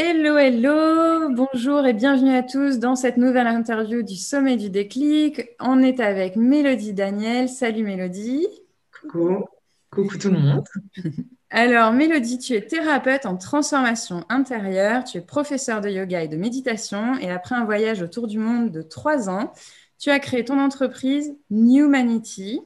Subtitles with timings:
[0.00, 5.48] Hello, hello, bonjour et bienvenue à tous dans cette nouvelle interview du Sommet du déclic.
[5.58, 7.48] On est avec Mélodie Daniel.
[7.48, 8.46] Salut Mélodie.
[8.92, 9.44] Coucou,
[9.90, 10.64] coucou tout le monde.
[11.50, 16.36] Alors Mélodie, tu es thérapeute en transformation intérieure, tu es professeur de yoga et de
[16.36, 19.52] méditation et après un voyage autour du monde de trois ans,
[19.98, 22.60] tu as créé ton entreprise Newmanity.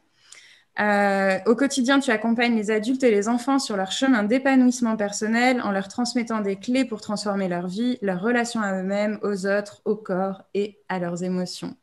[0.81, 5.61] Euh, au quotidien, tu accompagnes les adultes et les enfants sur leur chemin d'épanouissement personnel
[5.61, 9.83] en leur transmettant des clés pour transformer leur vie, leur relation à eux-mêmes, aux autres,
[9.85, 11.77] au corps et à leurs émotions.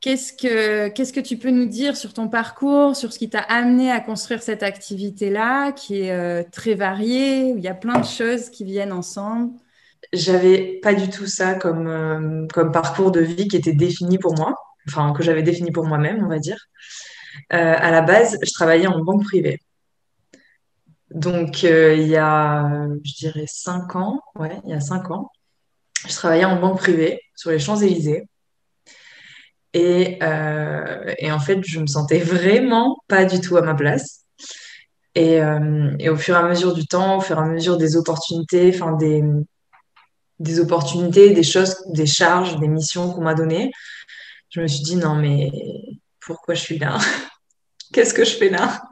[0.00, 3.40] Qu'est-ce que, qu'est-ce que tu peux nous dire sur ton parcours, sur ce qui t'a
[3.40, 7.98] amené à construire cette activité-là, qui est euh, très variée, où il y a plein
[7.98, 9.50] de choses qui viennent ensemble?
[10.12, 14.36] J'avais pas du tout ça comme, euh, comme parcours de vie qui était défini pour
[14.36, 14.54] moi,
[14.86, 16.68] enfin que j'avais défini pour moi-même, on va dire.
[17.52, 19.60] Euh, à la base, je travaillais en banque privée.
[21.10, 25.30] Donc, euh, il y a, je dirais, cinq ans, ouais, il y a cinq ans,
[26.06, 28.24] je travaillais en banque privée sur les Champs-Élysées.
[29.72, 34.24] Et, euh, en fait, je me sentais vraiment pas du tout à ma place.
[35.14, 35.40] Et,
[35.98, 38.70] et, au fur et à mesure du temps, au fur et à mesure des opportunités,
[38.72, 39.24] enfin des,
[40.38, 43.72] des opportunités, des choses, des charges, des missions qu'on m'a données,
[44.50, 45.50] je me suis dit non mais
[46.28, 46.98] pourquoi je suis là?
[47.92, 48.82] Qu'est-ce que je fais là?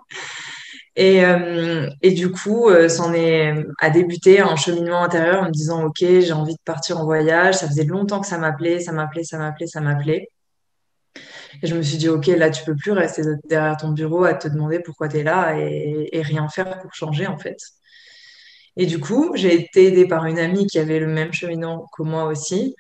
[0.96, 5.84] Et, euh, et, du coup, euh, est à débuter un cheminement intérieur en me disant,
[5.84, 7.56] OK, j'ai envie de partir en voyage.
[7.56, 10.30] Ça faisait longtemps que ça m'appelait, ça m'appelait, ça m'appelait, ça m'appelait.
[11.62, 14.32] Et je me suis dit, OK, là, tu peux plus rester derrière ton bureau à
[14.32, 17.58] te demander pourquoi tu es là et, et, rien faire pour changer, en fait.
[18.78, 22.02] Et du coup, j'ai été aidée par une amie qui avait le même cheminement que
[22.02, 22.74] moi aussi.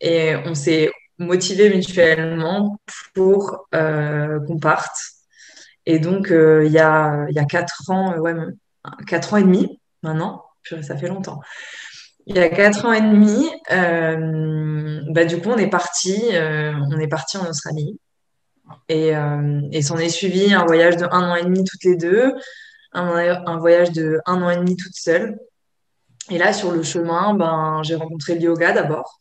[0.00, 2.78] Et on s'est motivés mutuellement
[3.14, 4.96] pour euh, qu'on parte.
[5.86, 8.34] Et donc, euh, il y, a, il y a quatre ans, euh, ouais,
[9.06, 10.44] quatre ans et demi maintenant,
[10.82, 11.40] ça fait longtemps.
[12.26, 13.48] Il y a quatre ans et demi,
[15.12, 17.98] bah, du coup, on est parti, on est parti en Australie.
[18.90, 19.14] Et,
[19.72, 22.34] et s'en est suivi un voyage de un an et demi toutes les deux,
[22.92, 23.08] un,
[23.46, 25.38] un voyage de un an et demi toute seule.
[26.30, 29.20] Et là, sur le chemin, ben, j'ai rencontré le yoga d'abord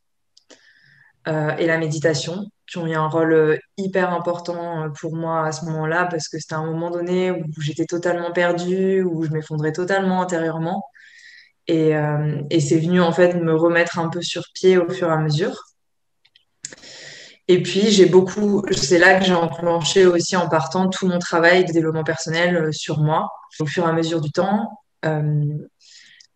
[1.27, 5.51] et la méditation qui ont eu un rôle euh, hyper important euh, pour moi à
[5.51, 9.71] ce moment-là parce que c'était un moment donné où j'étais totalement perdue, où je m'effondrais
[9.71, 10.83] totalement intérieurement.
[11.69, 15.13] Euh, et c'est venu en fait me remettre un peu sur pied au fur et
[15.13, 15.57] à mesure.
[17.49, 21.63] Et puis j'ai beaucoup, c'est là que j'ai enclenché aussi en partant tout mon travail
[21.63, 23.29] de développement personnel sur moi.
[23.59, 24.69] Au fur et à mesure du temps,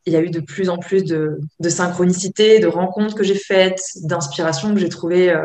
[0.06, 3.36] il y a eu de plus en plus de, de synchronicité, de rencontres que j'ai
[3.36, 5.36] faites, d'inspiration que j'ai trouvées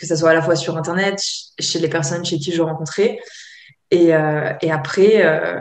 [0.00, 1.20] que ce soit à la fois sur Internet,
[1.58, 3.20] chez les personnes chez qui je rencontrais.
[3.90, 5.60] Et, euh, après, euh,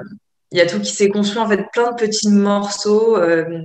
[0.51, 3.61] il y a tout qui s'est construit, en fait, plein de petits morceaux euh,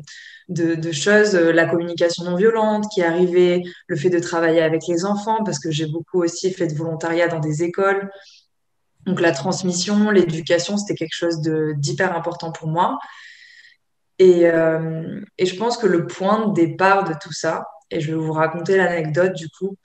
[0.48, 4.82] de, de, choses, la communication non violente qui est arrivée, le fait de travailler avec
[4.88, 8.10] les enfants, parce que j'ai beaucoup aussi fait de volontariat dans des écoles.
[9.06, 12.98] Donc la transmission, l'éducation, c'était quelque chose d'hyper important pour moi.
[14.18, 18.12] Et, euh, et, je pense que le point de départ de tout ça, et je
[18.12, 19.76] vais vous raconter l'anecdote du coup,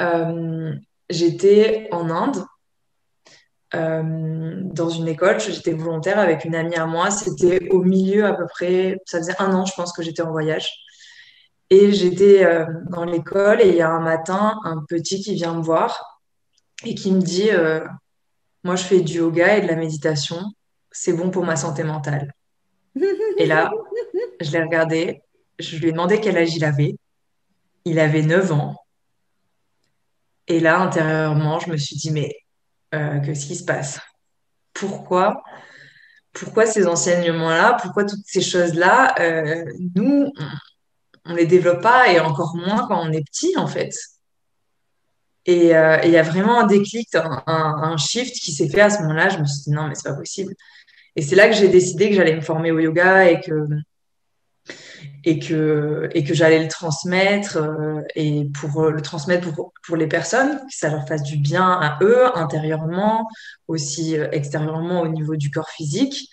[0.00, 0.72] euh,
[1.08, 2.44] j'étais en Inde
[3.74, 7.10] euh, dans une école, j'étais volontaire avec une amie à moi.
[7.10, 10.30] C'était au milieu à peu près, ça faisait un an, je pense, que j'étais en
[10.30, 10.72] voyage.
[11.70, 12.44] Et j'étais
[12.88, 16.20] dans l'école et il y a un matin, un petit qui vient me voir
[16.84, 17.50] et qui me dit
[18.64, 20.40] Moi, je fais du yoga et de la méditation,
[20.90, 22.32] c'est bon pour ma santé mentale.
[23.38, 23.70] Et là,
[24.40, 25.22] je l'ai regardé,
[25.58, 26.96] je lui ai demandé quel âge il avait.
[27.84, 28.76] Il avait 9 ans.
[30.46, 32.34] Et là, intérieurement, je me suis dit, mais
[32.94, 34.00] euh, qu'est-ce qui se passe?
[34.74, 35.42] Pourquoi
[36.32, 37.78] Pourquoi ces enseignements-là?
[37.80, 39.14] Pourquoi toutes ces choses-là?
[39.20, 39.64] Euh,
[39.94, 40.32] Nous,
[41.24, 43.94] on ne les développe pas et encore moins quand on est petit, en fait.
[45.46, 49.00] Et euh, il y a vraiment un déclic, un, shift qui s'est fait à ce
[49.02, 49.30] moment-là.
[49.30, 50.54] Je me suis dit, non, mais c'est pas possible.
[51.16, 53.66] Et c'est là que j'ai décidé que j'allais me former au yoga et que
[55.24, 59.96] et que, et que j'allais le transmettre euh, et pour euh, le transmettre pour, pour
[59.96, 63.28] les personnes, que ça leur fasse du bien à eux intérieurement,
[63.68, 66.28] aussi euh, extérieurement au niveau du corps physique.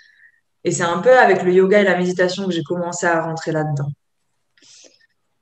[0.64, 3.52] Et c'est un peu avec le yoga et la méditation que j'ai commencé à rentrer
[3.52, 3.90] là-dedans.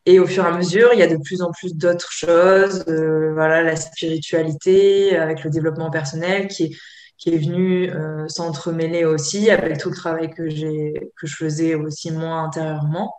[0.08, 2.86] Et au fur et à mesure, il y a de plus en plus d'autres choses,
[2.86, 6.78] voilà, la spiritualité avec le développement personnel qui est,
[7.18, 7.92] qui est venu
[8.28, 13.16] s'entremêler aussi avec tout le travail que, j'ai, que je faisais aussi moi intérieurement.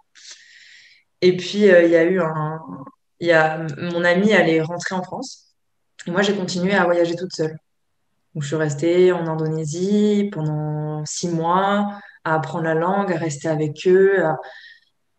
[1.23, 2.61] Et puis, euh, il y a eu un.
[3.21, 5.55] Y a, mon amie allait rentrer en France.
[6.07, 7.57] Et moi, j'ai continué à voyager toute seule.
[8.35, 13.49] Donc, je suis restée en Indonésie pendant six mois à apprendre la langue, à rester
[13.49, 14.23] avec eux,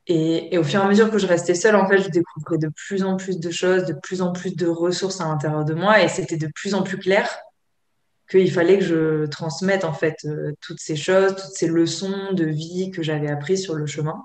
[0.08, 2.70] Et, au fur et à mesure que je restais seule, en fait, je découvrais de
[2.70, 6.02] plus en plus de choses, de plus en plus de ressources à l'intérieur de moi,
[6.02, 7.28] et c'était de plus en plus clair
[8.30, 12.46] qu'il fallait que je transmette en fait euh, toutes ces choses, toutes ces leçons de
[12.46, 14.24] vie que j'avais apprises sur le chemin.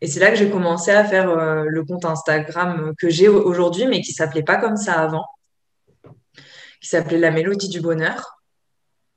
[0.00, 3.86] Et c'est là que j'ai commencé à faire euh, le compte Instagram que j'ai aujourd'hui,
[3.86, 5.24] mais qui s'appelait pas comme ça avant,
[6.80, 8.38] qui s'appelait La Mélodie du Bonheur,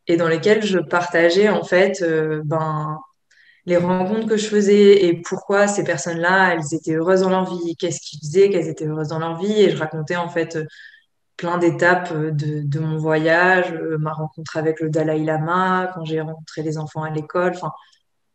[0.07, 2.97] et dans lesquels je partageais en fait euh, ben,
[3.65, 7.75] les rencontres que je faisais et pourquoi ces personnes-là, elles étaient heureuses dans leur vie,
[7.75, 10.57] qu'est-ce qu'ils faisaient, qu'elles étaient heureuses dans leur vie, et je racontais en fait
[11.39, 16.19] plein d'étapes de, de, mon voyage, euh, ma rencontre avec le Dalai Lama, quand j'ai
[16.19, 17.71] rencontré les enfants à l'école, enfin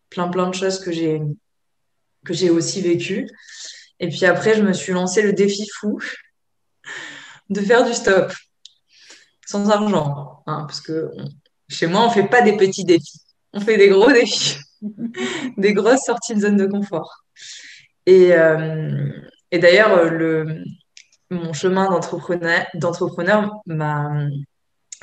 [0.09, 1.21] plein plein de choses que j'ai
[2.25, 3.29] que j'ai aussi vécues.
[4.01, 6.01] Et puis après, je me suis lancé le défi fou
[7.51, 8.33] de faire du stop
[9.47, 11.11] sans argent, hein, parce que
[11.69, 13.21] chez moi, on fait pas des petits défis,
[13.53, 14.57] on fait des gros défis,
[15.59, 17.27] des grosses sorties de zone de confort.
[18.07, 19.11] Et, euh,
[19.51, 20.65] et d'ailleurs, le,
[21.35, 24.11] mon chemin d'entrepreneur, d'entrepreneur m'a,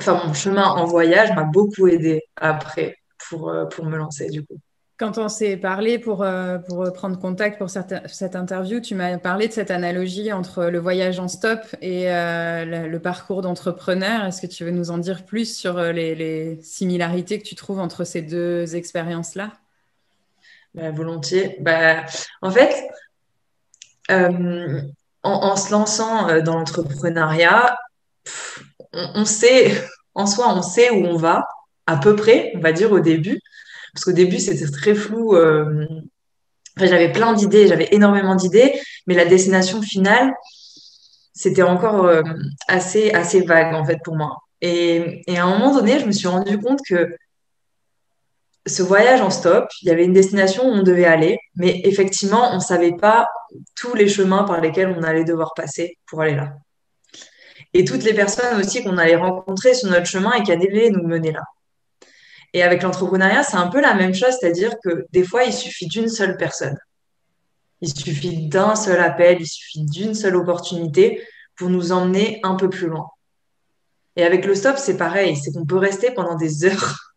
[0.00, 2.98] enfin, mon chemin en voyage m'a beaucoup aidé après
[3.28, 4.58] pour, euh, pour me lancer, du coup.
[4.98, 9.48] Quand on s'est parlé pour, euh, pour prendre contact pour cette, interview, tu m'as parlé
[9.48, 14.24] de cette analogie entre le voyage en stop et euh, le, parcours d'entrepreneur.
[14.24, 17.80] Est-ce que tu veux nous en dire plus sur les, les similarités que tu trouves
[17.80, 19.52] entre ces deux expériences-là?
[20.74, 21.56] Bah, Volontiers.
[21.60, 22.04] Bah,
[22.40, 22.72] en fait,
[25.22, 27.76] en, se lançant euh, dans l'entrepreneuriat,
[28.92, 29.72] on, sait,
[30.14, 31.46] en soi, on sait où on va,
[31.86, 33.40] à peu près, on va dire au début.
[33.92, 35.36] Parce qu'au début, c'était très flou.
[35.36, 35.86] Euh,
[36.76, 38.72] j'avais plein d'idées, j'avais énormément d'idées,
[39.06, 40.32] mais la destination finale,
[41.34, 42.22] c'était encore euh,
[42.68, 44.38] assez, assez vague, en fait, pour moi.
[44.60, 47.14] Et, et, à un moment donné, je me suis rendu compte que
[48.66, 52.52] ce voyage en stop, il y avait une destination où on devait aller, mais effectivement,
[52.52, 53.26] on ne savait pas
[53.76, 56.54] tous les chemins par lesquels on allait devoir passer pour aller là.
[57.74, 61.06] Et toutes les personnes aussi qu'on allait rencontrer sur notre chemin et qui allaient nous
[61.06, 61.42] mener là.
[62.52, 65.86] Et avec l'entrepreneuriat, c'est un peu la même chose, c'est-à-dire que des fois, il suffit
[65.86, 66.76] d'une seule personne.
[67.80, 71.26] Il suffit d'un seul appel, il suffit d'une seule opportunité
[71.56, 73.08] pour nous emmener un peu plus loin.
[74.16, 77.11] Et avec le stop, c'est pareil, c'est qu'on peut rester pendant des heures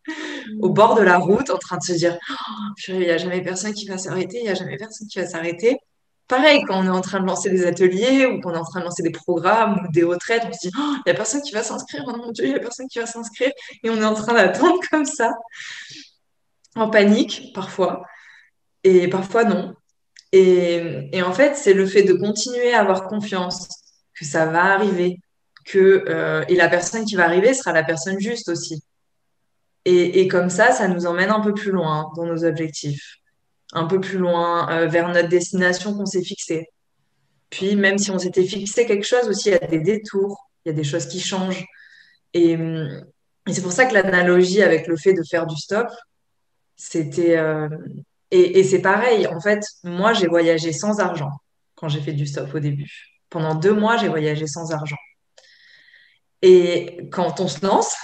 [0.62, 3.42] au bord de la route en train de se dire oh, il n'y a jamais
[3.42, 5.77] personne qui va s'arrêter, il n'y a jamais personne qui va s'arrêter.
[6.27, 8.80] Pareil, quand on est en train de lancer des ateliers ou qu'on est en train
[8.80, 11.42] de lancer des programmes ou des retraites, on se dit oh, il n'y a personne
[11.42, 13.51] qui va s'inscrire, oh mon Dieu, il n'y a personne qui va s'inscrire.
[13.83, 15.33] Et on est en train d'attendre comme ça,
[16.75, 18.03] en panique parfois,
[18.83, 19.75] et parfois non.
[20.31, 23.69] Et, et en fait, c'est le fait de continuer à avoir confiance
[24.15, 25.19] que ça va arriver,
[25.65, 28.81] que, euh, et la personne qui va arriver sera la personne juste aussi.
[29.88, 33.18] Et, comme ça, ça nous emmène un peu plus loin dans nos objectifs,
[33.72, 36.68] un peu plus loin euh, vers notre destination qu'on s'est fixée.
[37.52, 40.70] Puis, même si on s'était fixé quelque chose aussi, il y a des détours, il
[40.70, 41.64] y a des choses qui changent.
[42.34, 42.58] Et,
[43.48, 45.88] c'est pour ça que l'analogie avec le fait de faire du stop,
[46.76, 47.38] c'était.
[47.38, 47.70] Euh,
[48.31, 51.30] et, et c'est pareil, en fait, moi, j'ai voyagé sans argent
[51.76, 52.92] quand j'ai fait du stop au début.
[53.30, 54.98] Pendant deux mois, j'ai voyagé sans argent.
[56.42, 57.95] Et quand on se lance,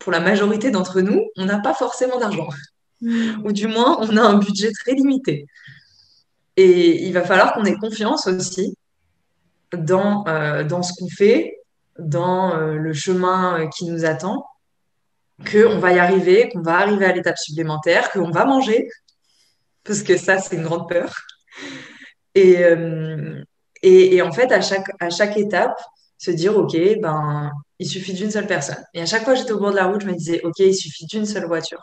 [0.00, 2.48] pour la majorité d'entre nous, on n'a pas forcément d'argent.
[3.00, 3.44] Hmm.
[3.44, 5.46] Ou du moins, on a un budget très limité.
[6.56, 8.76] Et il va falloir qu'on ait confiance aussi
[9.72, 11.58] dans, euh, dans ce qu'on fait,
[11.98, 14.44] dans euh, le chemin euh, qui nous attend,
[15.50, 18.88] qu'on va y arriver, qu'on va arriver à l'étape supplémentaire, qu'on va manger,
[19.84, 21.14] parce que ça, c'est une grande peur.
[22.34, 22.62] Et,
[23.82, 25.76] et, et, en fait, à chaque, à chaque étape,
[26.18, 27.50] se dire, OK, ben,
[27.80, 28.84] il suffit d'une seule personne.
[28.92, 30.58] Et à chaque fois que j'étais au bord de la route, je me disais, OK,
[30.58, 31.80] il suffit d'une seule voiture.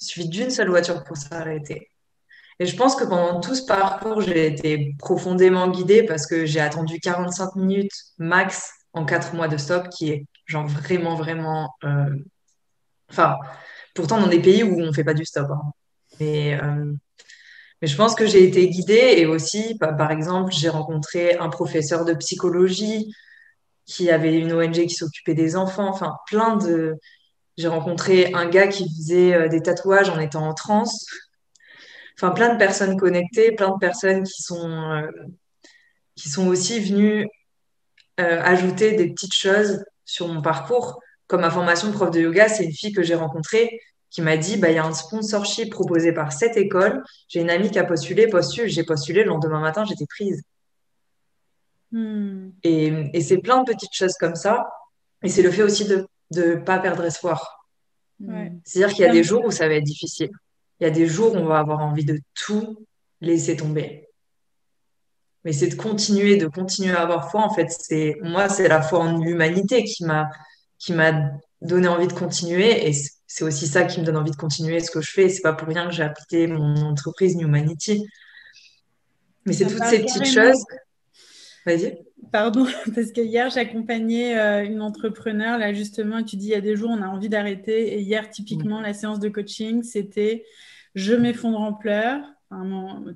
[0.00, 1.90] Il suffit d'une seule voiture pour s'arrêter.
[2.60, 6.60] Et je pense que pendant tout ce parcours, j'ai été profondément guidée parce que j'ai
[6.60, 11.74] attendu 45 minutes max en 4 mois de stop, qui est genre vraiment, vraiment.
[11.82, 12.14] Euh,
[13.10, 13.36] enfin,
[13.94, 15.50] pourtant dans des pays où on ne fait pas du stop.
[15.50, 15.72] Hein.
[16.20, 16.92] Mais, euh,
[17.80, 21.48] mais je pense que j'ai été guidée et aussi, bah, par exemple, j'ai rencontré un
[21.48, 23.12] professeur de psychologie
[23.86, 26.96] qui avait une ONG qui s'occupait des enfants, enfin plein de...
[27.58, 31.06] J'ai rencontré un gars qui faisait euh, des tatouages en étant en transe.
[32.16, 35.10] Enfin, plein de personnes connectées, plein de personnes qui sont, euh,
[36.14, 37.28] qui sont aussi venues
[38.20, 41.00] euh, ajouter des petites choses sur mon parcours.
[41.26, 44.36] Comme ma formation de prof de yoga, c'est une fille que j'ai rencontrée qui m'a
[44.36, 47.02] dit, bah, il y a un sponsorship proposé par cette école.
[47.28, 48.68] J'ai une amie qui a postulé, postule.
[48.68, 50.42] J'ai postulé, le lendemain matin, j'étais prise.
[51.92, 52.50] Hmm.
[52.62, 54.68] Et, c'est plein de petites choses comme ça.
[55.22, 57.62] Et c'est le fait aussi de ne pas perdre espoir.
[58.64, 60.30] C'est-à-dire qu'il y a des jours où ça va être difficile.
[60.80, 62.86] Il y a des jours où on va avoir envie de tout
[63.20, 64.08] laisser tomber.
[65.44, 67.42] Mais c'est de continuer, de continuer à avoir foi.
[67.42, 70.30] En fait, c'est moi, c'est la foi en l'humanité qui m'a
[70.78, 71.30] qui m'a
[71.60, 72.88] donné envie de continuer.
[72.88, 72.92] Et
[73.26, 75.28] c'est aussi ça qui me donne envie de continuer ce que je fais.
[75.28, 78.06] C'est pas pour rien que j'ai appelé mon entreprise New Humanity.
[79.46, 80.64] Mais c'est toutes ces petites choses.
[81.66, 81.98] Vas-y.
[82.32, 86.54] Pardon, parce que hier, j'accompagnais euh, une entrepreneur, là justement, et tu dis, il y
[86.54, 87.94] a des jours, on a envie d'arrêter.
[87.94, 90.44] Et hier, typiquement, la séance de coaching, c'était
[90.94, 92.20] je m'effondre en pleurs.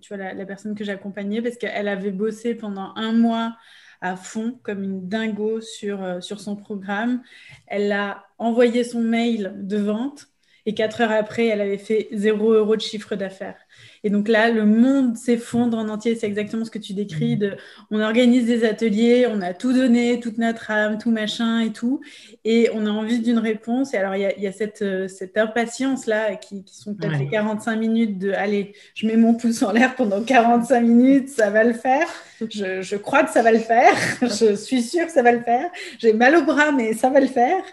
[0.01, 3.57] tu vois, la, personne que j'accompagnais, parce qu'elle avait bossé pendant un mois
[4.01, 7.23] à fond, comme une dingo sur, euh, sur son programme.
[7.67, 10.29] Elle a envoyé son mail de vente
[10.67, 13.59] et quatre heures après, elle avait fait zéro euro de chiffre d'affaires.
[14.07, 16.15] Et donc là, le monde s'effondre en entier.
[16.15, 17.35] C'est exactement ce que tu décris.
[17.35, 17.39] Mmh.
[17.41, 17.57] De,
[17.91, 22.01] on organise des ateliers, on a tout donné, toute notre âme, tout machin et tout.
[22.45, 23.95] Et on a envie d'une réponse.
[23.95, 28.19] Et alors, il y a, cette, euh, cette impatience-là qui, sont peut-être les 45 minutes
[28.21, 32.07] de allez, je mets mon pouce en l'air pendant 45 minutes, ça va le faire.
[32.49, 33.93] Je, je, crois que ça va le faire.
[34.23, 35.69] je suis sûre que ça va le faire.
[35.99, 37.65] J'ai mal au bras, mais ça va le faire.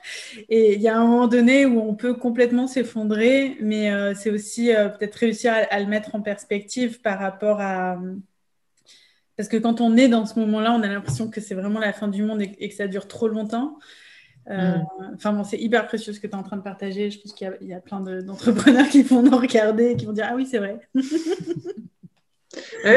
[0.49, 4.31] Et il y a un moment donné où on peut complètement s'effondrer, mais euh, c'est
[4.31, 7.97] aussi euh, peut-être réussir à, à le mettre en perspective par rapport à...
[9.35, 11.93] Parce que quand on est dans ce moment-là, on a l'impression que c'est vraiment la
[11.93, 13.77] fin du monde et, que ça dure trop longtemps.
[14.49, 15.13] Euh, mm.
[15.15, 17.09] Enfin bon, c'est hyper précieux ce que tu es en train de partager.
[17.09, 20.27] Je pense qu'il y, a plein d'entrepreneurs qui vont nous regarder et qui vont dire
[20.29, 20.79] Ah oui, c'est vrai.
[20.93, 21.03] oui,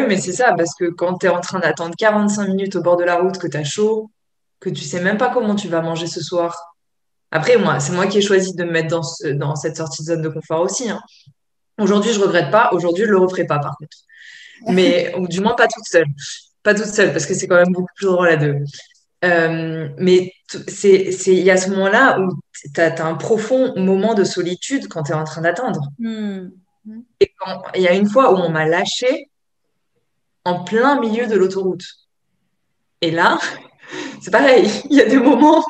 [0.09, 2.97] mais c'est ça, parce que quand tu es en train d'attendre 45 minutes au bord
[2.97, 4.11] de la route, que tu as chaud,
[4.61, 6.77] que tu sais même pas comment tu vas manger ce soir.
[7.31, 9.03] Après, moi, c'est moi qui ai choisi de me mettre dans,
[9.35, 10.89] dans cette sortie de zone de confort aussi.
[10.89, 11.01] Hein.
[11.79, 12.71] Aujourd'hui, je regrette pas.
[12.73, 13.97] Aujourd'hui, je le referai pas, par contre.
[14.69, 16.07] Mais, ou du moins pas toute seule.
[16.63, 18.57] Pas toute seule, parce que c'est quand même beaucoup plus drôle à deux.
[19.25, 20.33] Euh, mais
[20.69, 22.33] c'est, il y a ce moment-là où
[22.75, 25.81] tu as, un profond moment de solitude quand tu es en train d'attendre.
[25.99, 26.49] Hmm.
[27.21, 27.33] Et
[27.75, 29.29] il y a une fois où on m'a lâché
[30.45, 31.85] en plein milieu de l'autoroute.
[33.01, 33.39] Et là,
[34.21, 34.71] c'est pareil.
[34.91, 35.65] Il y a des moments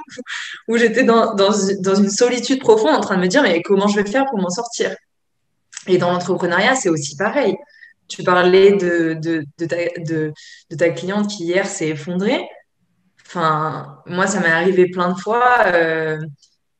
[0.69, 3.89] où j'étais dans, dans, dans, une solitude profonde en train de me dire, mais comment
[3.89, 4.95] je vais faire pour m'en sortir?
[5.87, 7.57] Et dans l'entrepreneuriat, c'est aussi pareil.
[8.09, 10.33] Tu parlais de, de, de, ta, de,
[10.77, 12.49] ta, cliente qui hier s'est effondrée.
[13.27, 16.19] Enfin, moi, ça m'est arrivé plein de fois euh,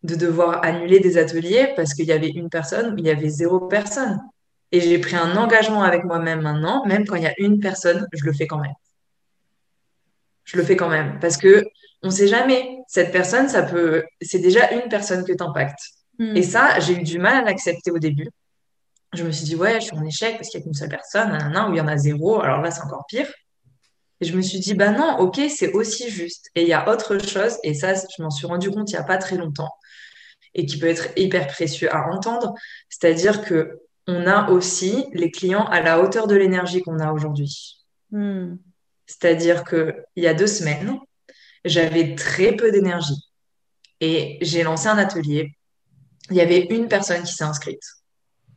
[0.03, 3.29] de devoir annuler des ateliers parce qu'il y avait une personne ou il y avait
[3.29, 4.21] zéro personne.
[4.73, 8.07] Et j'ai pris un engagement avec moi-même maintenant, même quand il y a une personne,
[8.13, 8.75] je le fais quand même.
[10.45, 11.65] Je le fais quand même parce que
[12.03, 12.79] on sait jamais.
[12.87, 15.81] Cette personne, ça peut, c'est déjà une personne que t'impacte.
[16.19, 16.37] Hmm.
[16.37, 18.29] Et ça, j'ai eu du mal à l'accepter au début
[19.13, 20.89] je me suis dit, ouais, je suis en échec parce qu'il n'y a qu'une seule
[20.89, 23.29] personne, un, où il y en a zéro, alors là, c'est encore pire.
[24.21, 26.51] Et je me suis dit, bah non, ok, c'est aussi juste.
[26.55, 29.01] Et il y a autre chose, et ça, je m'en suis rendu compte il n'y
[29.01, 29.73] a pas très longtemps,
[30.55, 32.55] et qui peut être hyper précieux à entendre,
[32.89, 37.85] c'est-à-dire que on a aussi les clients à la hauteur de l'énergie qu'on a aujourd'hui.
[38.13, 38.55] Hmm.
[39.07, 40.99] C'est-à-dire qu'il y a deux semaines,
[41.65, 43.21] j'avais très peu d'énergie.
[44.01, 45.57] Et j'ai lancé un atelier.
[46.31, 47.83] Il y avait une personne qui s'est inscrite.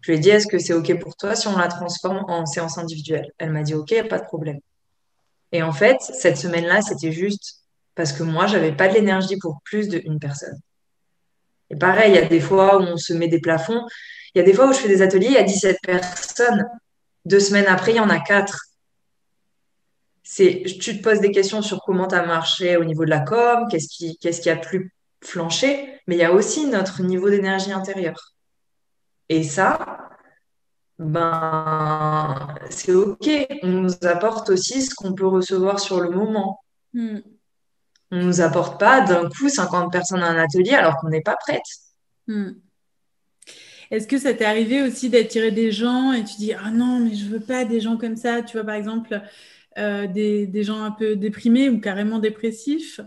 [0.01, 2.45] Je lui ai dit, est-ce que c'est OK pour toi si on la transforme en
[2.45, 3.31] séance individuelle?
[3.37, 4.59] Elle m'a dit, OK, pas de problème.
[5.51, 7.63] Et en fait, cette semaine-là, c'était juste
[7.95, 10.57] parce que moi, j'avais pas de l'énergie pour plus d'une personne.
[11.69, 13.85] Et pareil, il y a des fois où on se met des plafonds.
[14.33, 16.65] Il y a des fois où je fais des ateliers, il y a 17 personnes.
[17.25, 18.65] Deux semaines après, il y en a quatre.
[20.23, 23.19] C'est, tu te poses des questions sur comment tu as marché au niveau de la
[23.19, 27.29] com, qu'est-ce qui, qu'est-ce qui a plus flanché, mais il y a aussi notre niveau
[27.29, 28.33] d'énergie intérieure.
[29.29, 30.09] Et ça,
[30.97, 33.29] ben, c'est OK.
[33.63, 36.59] On nous apporte aussi ce qu'on peut recevoir sur le moment.
[36.93, 37.19] Hmm.
[38.11, 41.21] On ne nous apporte pas d'un coup 50 personnes à un atelier alors qu'on n'est
[41.21, 41.61] pas prête.
[42.27, 42.51] Hmm.
[43.91, 47.15] Est-ce que ça t'est arrivé aussi d'attirer des gens et tu dis ah non mais
[47.15, 49.19] je veux pas des gens comme ça tu vois par exemple
[49.79, 53.01] euh, des, des, gens un peu déprimés ou carrément dépressifs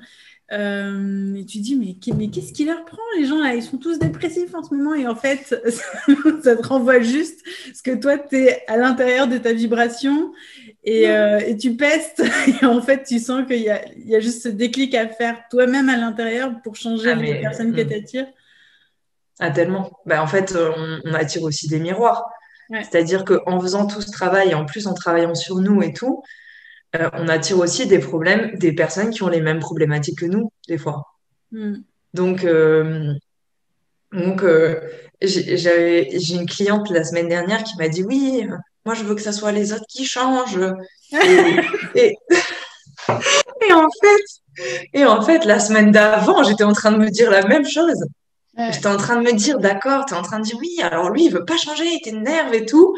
[0.53, 3.79] euh, et tu dis, mais, mais qu'est-ce qui leur prend Les gens, là, ils sont
[3.79, 4.95] tous dépressifs en ce moment.
[4.95, 5.55] Et en fait,
[6.43, 7.41] ça te renvoie juste
[7.75, 10.33] ce que toi, tu es à l'intérieur de ta vibration
[10.85, 12.23] et, euh, et, tu pestes.
[12.63, 15.09] Et en fait, tu sens qu'il y a, il y a juste ce déclic à
[15.09, 17.89] faire toi-même à l'intérieur pour changer ah, les personnes que hmm.
[17.89, 18.27] tu attires.
[19.39, 19.91] Ah, tellement.
[20.05, 22.29] Bah, en fait, on, attire aussi des miroirs.
[22.71, 26.23] C'est-à-dire qu'en faisant tout ce travail, en plus en travaillant sur nous et tout,
[26.97, 30.53] euh, on attire aussi des problèmes, des personnes qui ont les mêmes problématiques que nous,
[30.69, 31.07] des fois.
[31.51, 31.77] Hmm.
[32.13, 33.15] Donc, euh,
[34.13, 34.81] donc euh,
[35.23, 38.47] j'ai une cliente la semaine dernière qui m'a dit Oui,
[38.85, 40.59] moi je veux que ce soit les autres qui changent.
[41.95, 42.17] et,
[43.73, 44.23] en fait,
[44.93, 48.05] et en fait, la semaine d'avant, j'étais en train de me dire la même chose.
[48.71, 51.09] J'étais en train de me dire, d'accord, tu es en train de dire oui, alors
[51.09, 52.95] lui, il veut pas changer, il t'énerve et tout.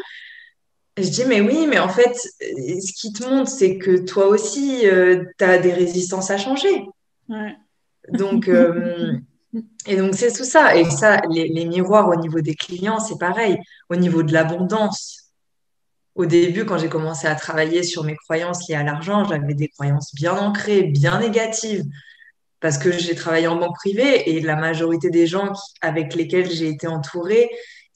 [0.97, 4.83] Je dis, mais oui, mais en fait, ce qui te montre, c'est que toi aussi,
[5.37, 6.85] tu as des résistances à changer.
[7.27, 7.55] Ouais.
[8.13, 8.49] Donc,
[9.87, 10.75] et donc, c'est tout ça.
[10.77, 13.57] Et ça, les, les miroirs au niveau des clients, c'est pareil.
[13.89, 15.25] Au niveau de l'abondance,
[16.15, 19.67] au début, quand j'ai commencé à travailler sur mes croyances liées à l'argent, j'avais des
[19.67, 21.83] croyances bien ancrées, bien négatives,
[22.61, 26.69] parce que j'ai travaillé en banque privée et la majorité des gens avec lesquels j'ai
[26.69, 27.49] été entourée,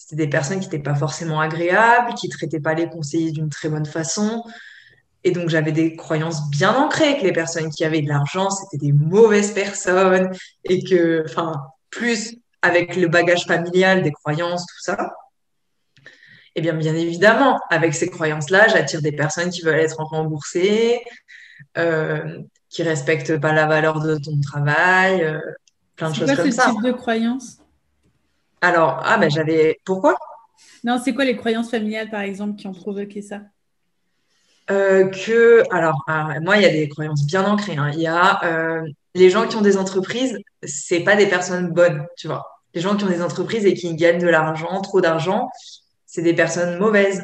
[0.09, 3.49] c'était des personnes qui n'étaient pas forcément agréables, qui ne traitaient pas les conseillers d'une
[3.49, 4.43] très bonne façon.
[5.23, 8.83] Et donc, j'avais des croyances bien ancrées que les personnes qui avaient de l'argent, c'était
[8.83, 10.31] des mauvaises personnes
[10.63, 11.61] et que, enfin,
[11.91, 15.13] plus avec le bagage familial, des croyances, tout ça.
[16.55, 21.03] Eh bien, bien évidemment, avec ces croyances-là, j'attire des personnes qui veulent être remboursées,
[21.77, 22.39] euh,
[22.69, 25.39] qui respectent pas la valeur de ton travail, euh,
[25.95, 26.51] plein de choses comme ça.
[26.51, 27.58] C'est quoi ce type de croyances
[28.61, 29.79] Alors, ah ben j'avais.
[29.85, 30.17] Pourquoi?
[30.83, 33.41] Non, c'est quoi les croyances familiales, par exemple, qui ont provoqué ça?
[34.71, 37.77] Euh, que, alors, ah, moi, il y a des croyances bien ancrées.
[37.77, 37.91] Hein.
[37.93, 42.05] Il y a euh, les gens qui ont des entreprises, c'est pas des personnes bonnes,
[42.17, 42.45] tu vois.
[42.73, 45.49] Les gens qui ont des entreprises et qui gagnent de l'argent, trop d'argent,
[46.05, 47.23] c'est des personnes mauvaises.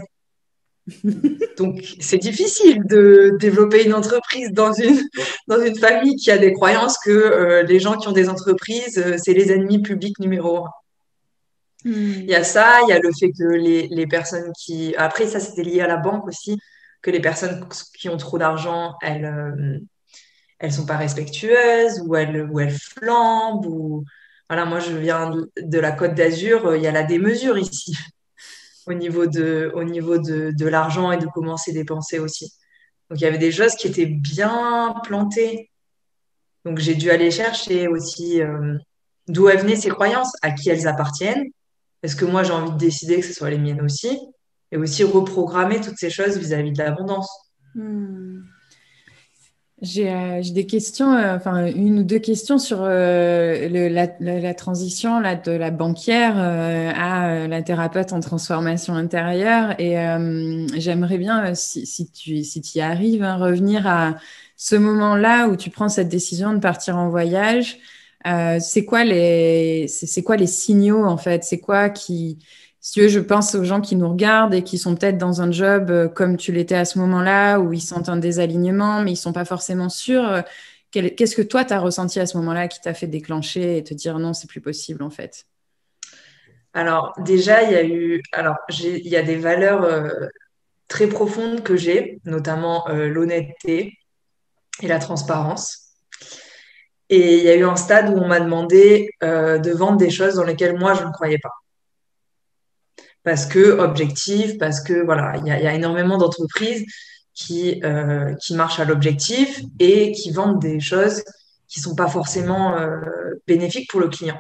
[1.58, 5.02] Donc, c'est difficile de développer une entreprise dans une,
[5.48, 8.98] dans une famille qui a des croyances que euh, les gens qui ont des entreprises,
[8.98, 10.70] euh, c'est les ennemis publics numéro un.
[11.86, 11.94] Hmm.
[11.94, 14.94] Il y a ça, il y a le fait que les, les personnes qui...
[14.98, 16.60] Après, ça, c'était lié à la banque aussi,
[17.02, 17.66] que les personnes
[17.98, 19.26] qui ont trop d'argent, elles...
[19.26, 19.80] Euh,
[20.58, 24.06] elles sont pas respectueuses ou elles, ou elles flambent ou
[24.50, 27.94] voilà moi je viens de la Côte d'Azur il y a la démesure ici
[28.88, 32.54] au niveau de, au niveau de, de l'argent et de comment c'est dépensé aussi.
[33.10, 35.70] Donc il y avait des choses qui étaient bien plantées.
[36.64, 38.78] Donc j'ai dû aller chercher aussi euh,
[39.28, 41.46] d'où venaient ces croyances, à qui elles appartiennent.
[42.04, 44.18] Est-ce que moi j'ai envie de décider que ce soit les miennes aussi
[44.72, 47.30] Et aussi reprogrammer toutes ces choses vis-à-vis de l'abondance.
[47.74, 48.42] Hmm.
[49.84, 55.52] Euh, j'ai des questions, euh, enfin une ou deux questions sur euh, la, transition de
[55.52, 59.76] la banquière à la thérapeute en transformation intérieure.
[59.80, 59.96] Et
[60.78, 64.16] j'aimerais bien, si, si, tu si y arrives, hein, revenir à
[64.56, 67.78] ce moment-là où tu prends cette décision de partir en voyage.
[68.60, 71.44] C'est quoi les c'est quoi les signaux en fait?
[71.44, 72.40] C'est quoi qui
[72.86, 75.90] si je pense aux gens qui nous regardent et qui sont peut-être dans un job
[75.90, 79.34] euh, comme tu l'étais à ce moment-là, où ils sentent un désalignement, mais ils sont
[79.34, 80.44] pas forcément sûrs.
[80.92, 83.96] Qu'est-ce que toi, tu as ressenti à ce moment-là qui t'a fait déclencher et te
[83.96, 85.48] dire non, c'est plus possible en fait?
[86.74, 88.22] Alors, déjà, il y a eu.
[88.32, 90.28] Alors, il y a des valeurs euh,
[90.88, 93.98] très profondes que j'ai, notamment euh, l'honnêteté
[94.84, 95.85] et la transparence.
[97.10, 100.36] Et il y a eu un stade où on m'a demandé de vendre des choses
[100.36, 101.52] dans lesquelles moi, je ne croyais pas
[103.26, 106.86] parce que objectif, parce que voilà, il y, a énormément d'entreprises
[107.34, 111.24] qui, euh, qui marchent à l'objectif et qui vendent des choses
[111.68, 113.02] qui sont pas forcément euh,
[113.48, 114.40] bénéfiques pour le client.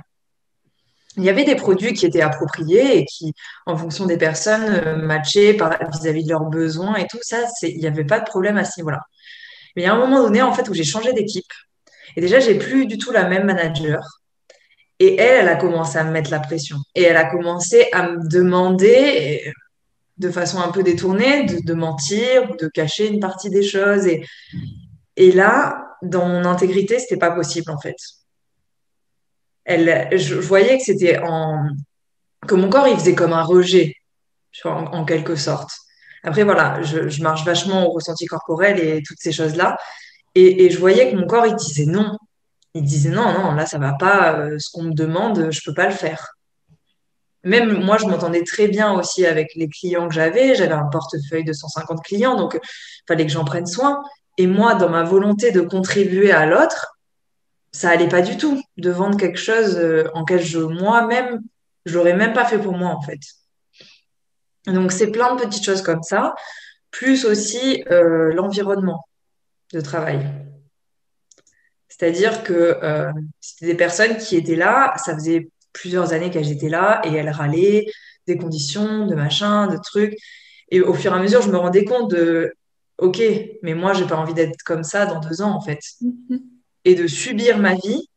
[1.17, 3.33] Il y avait des produits qui étaient appropriés et qui,
[3.65, 7.37] en fonction des personnes, euh, matchaient vis-à-vis de leurs besoins et tout ça.
[7.63, 9.01] Il n'y avait pas de problème à ce niveau-là.
[9.75, 11.51] Mais il y a un moment donné, en fait, où j'ai changé d'équipe.
[12.15, 14.01] Et déjà, j'ai plus du tout la même manager.
[14.99, 16.77] Et elle, elle a commencé à me mettre la pression.
[16.95, 19.53] Et elle a commencé à me demander,
[20.17, 24.07] de façon un peu détournée, de, mentir ou de cacher une partie des choses.
[25.17, 27.97] Et, là, dans mon intégrité, c'était pas possible, en fait.
[29.65, 31.67] Elle, je, voyais que c'était en.
[32.49, 33.95] mon corps, il faisait comme un rejet,
[34.63, 35.71] en, quelque sorte.
[36.23, 39.77] Après, voilà, je, marche vachement au ressenti corporel et toutes ces choses-là.
[40.35, 42.17] Et, je voyais que mon corps, il disait non,
[42.73, 45.73] il disait non, non, là, ça va pas, euh, ce qu'on me demande, je peux
[45.73, 46.35] pas le faire.
[47.43, 50.55] Même moi, je m'entendais très bien aussi avec les clients que j'avais.
[50.55, 54.01] J'avais un portefeuille de 150 clients, donc il fallait que j'en prenne soin.
[54.37, 56.97] Et moi, dans ma volonté de contribuer à l'autre,
[57.71, 61.41] ça allait pas du tout de vendre quelque chose euh, en quel je moi-même,
[61.85, 63.19] je l'aurais même pas fait pour moi en fait.
[64.67, 66.33] Donc c'est plein de petites choses comme ça,
[66.89, 69.05] plus aussi euh, l'environnement
[69.75, 70.25] de travail.
[71.89, 76.69] C'est-à-dire que euh, c'était des personnes qui étaient là, ça faisait plusieurs années qu'elles étaient
[76.69, 77.85] là et elles râlaient
[78.27, 80.15] des conditions, de machin, de trucs.
[80.69, 82.53] Et au fur et à mesure, je me rendais compte de,
[82.97, 83.21] ok,
[83.61, 85.79] mais moi, j'ai pas envie d'être comme ça dans deux ans, en fait.
[86.01, 86.41] Mm-hmm.
[86.85, 88.09] Et de subir ma vie,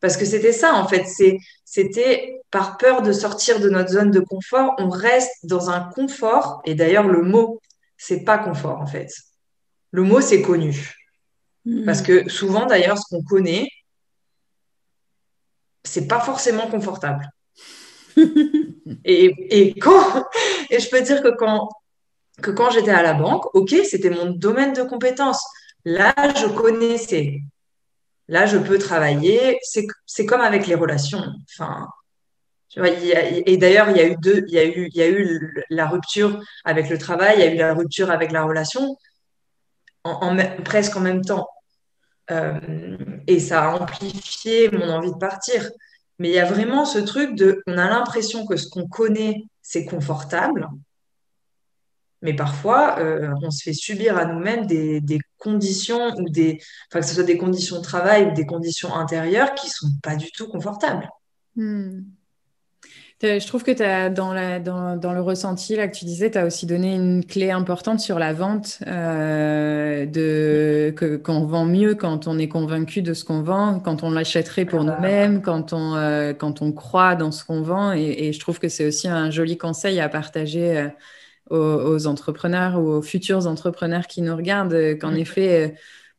[0.00, 1.04] parce que c'était ça, en fait.
[1.64, 6.62] C'était par peur de sortir de notre zone de confort, on reste dans un confort.
[6.64, 7.60] Et d'ailleurs, le mot,
[7.96, 9.10] c'est pas confort, en fait.
[9.92, 10.94] Le mot, c'est connu.
[11.84, 12.04] Parce mm.
[12.04, 13.68] que souvent, d'ailleurs, ce qu'on connaît,
[15.84, 17.30] c'est pas forcément confortable.
[19.04, 20.24] et, et, quand,
[20.70, 21.68] et je peux dire que quand
[22.42, 25.42] que quand j'étais à la banque, ok, c'était mon domaine de compétence.
[25.84, 27.40] Là, je connaissais.
[28.28, 29.58] Là, je peux travailler.
[29.62, 31.24] C'est comme avec les relations.
[31.48, 31.86] Enfin,
[32.76, 35.64] et d'ailleurs, il y a eu deux, il y a eu, il y a eu
[35.70, 38.98] la rupture avec le travail, il y a eu la rupture avec la relation,
[40.64, 41.48] presque en même temps.
[42.30, 45.70] Euh, et ça a amplifié mon envie de partir.
[46.18, 49.44] Mais il y a vraiment ce truc de, on a l'impression que ce qu'on connaît,
[49.62, 50.66] c'est confortable,
[52.22, 57.06] mais parfois, euh, on se fait subir à nous-mêmes des, conditions ou des, enfin, que
[57.06, 60.48] ce soit des conditions de travail ou des conditions intérieures qui sont pas du tout
[60.48, 61.08] confortables.
[61.54, 62.00] Hmm.
[63.22, 66.36] Je trouve que as, dans, la, dans, dans, le ressenti là, que tu disais, tu
[66.36, 71.94] as aussi donné une clé importante sur la vente, euh, de, que, qu'on vend mieux
[71.94, 75.94] quand on est convaincu de ce qu'on vend, quand on l'achèterait pour nous-mêmes, quand, on,
[75.94, 77.92] euh, quand on croit dans ce qu'on vend.
[77.92, 80.88] Et, je trouve que c'est aussi un joli conseil à partager euh,
[81.48, 85.16] aux, aux, entrepreneurs ou aux futurs entrepreneurs qui nous regardent, qu'en mm.
[85.16, 85.74] effet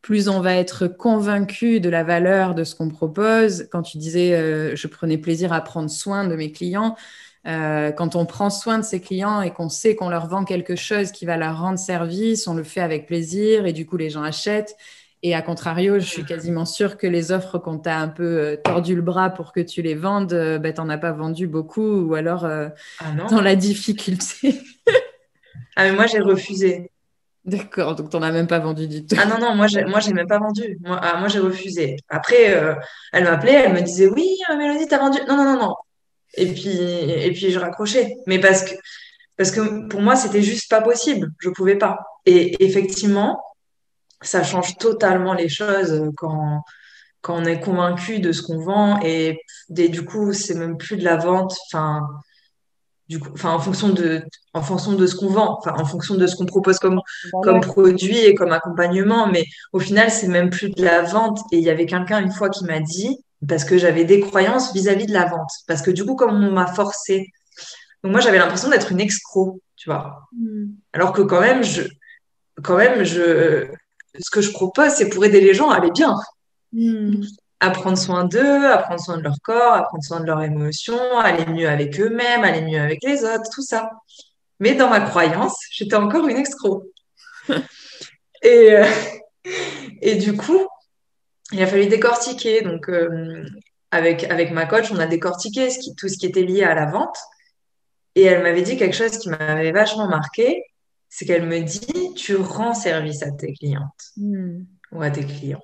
[0.08, 3.68] plus on va être convaincu de la valeur de ce qu'on propose.
[3.74, 6.96] Quand tu disais, euh, je prenais plaisir à prendre soin de mes clients,
[7.46, 10.78] euh, quand on prend soin de ses clients et qu'on sait qu'on leur vend quelque
[10.78, 14.10] chose qui va leur rendre service, on le fait avec plaisir et du coup les
[14.10, 14.78] gens achètent.
[15.24, 18.56] Et à contrario, je suis quasiment sûre que les offres qu'on t'a un peu euh,
[18.56, 22.00] tordu le bras pour que tu les vendes, ben, tu n'en as pas vendu beaucoup
[22.00, 22.72] ou alors ah
[23.30, 24.62] dans la difficulté.
[25.76, 26.92] ah mais moi j'ai refusé.
[27.48, 29.16] D'accord, donc tu n'en as même pas vendu du tout.
[29.18, 30.78] Ah non, non, moi, moi, j'ai même pas vendu.
[30.82, 31.96] Moi, ah, j'ai refusé.
[32.10, 32.76] Après, euh,
[33.14, 35.18] elle m'appelait, elle me disait, oui, euh, Mélodie, t'as vendu.
[35.30, 35.76] Non, non, non, non.
[36.34, 38.18] Et puis, et puis je raccrochais.
[38.28, 38.76] Mais parce que,
[39.38, 41.32] parce que pour moi, c'était juste pas possible.
[41.40, 42.00] Je pouvais pas.
[42.26, 43.42] Et effectivement,
[44.22, 46.64] ça change totalement les choses quand,
[47.30, 49.00] on est convaincu de ce qu'on vend.
[49.04, 51.56] Et, du coup, c'est même plus de la vente.
[53.10, 54.22] Du coup, enfin, en fonction de,
[54.54, 57.02] en fonction de ce qu'on vend, enfin, en fonction de ce qu'on propose comme,
[57.42, 59.28] comme produit et comme accompagnement.
[59.28, 61.40] Mais au final, c'est même plus de la vente.
[61.52, 63.18] Et il y avait quelqu'un une fois qui m'a dit,
[63.48, 65.50] parce que j'avais des croyances vis-à-vis de la vente.
[65.68, 67.28] Parce que du coup, comme on m'a forcé,
[68.04, 70.28] donc moi, j'avais l'impression d'être une escroc, tu vois.
[70.38, 70.68] Hmm.
[70.94, 71.84] Alors que quand même, je,
[72.62, 73.68] quand même, je,
[74.20, 76.16] ce que je propose, c'est pour aider les gens à aller bien.
[76.74, 77.22] Hmm
[77.60, 80.44] à prendre soin d'eux, à prendre soin de leur corps, à prendre soin de leurs
[80.44, 83.92] émotions, aller mieux avec eux-mêmes, aller mieux avec les autres, tout ça.
[84.60, 86.84] Mais dans ma croyance, j'étais encore une escroc.
[88.44, 88.86] et, euh,
[90.02, 90.68] et du coup,
[91.52, 92.62] il a fallu décortiquer.
[92.62, 93.44] Donc, euh,
[93.92, 96.76] avec, avec ma coach, on a décortiqué ce qui, tout ce qui était lié à
[96.76, 97.18] la vente.
[98.16, 100.64] Et elle m'avait dit quelque chose qui m'avait vachement marqué,
[101.10, 104.64] c'est qu'elle me dit, tu rends service à tes clientes hmm.
[104.92, 105.64] ou à tes clients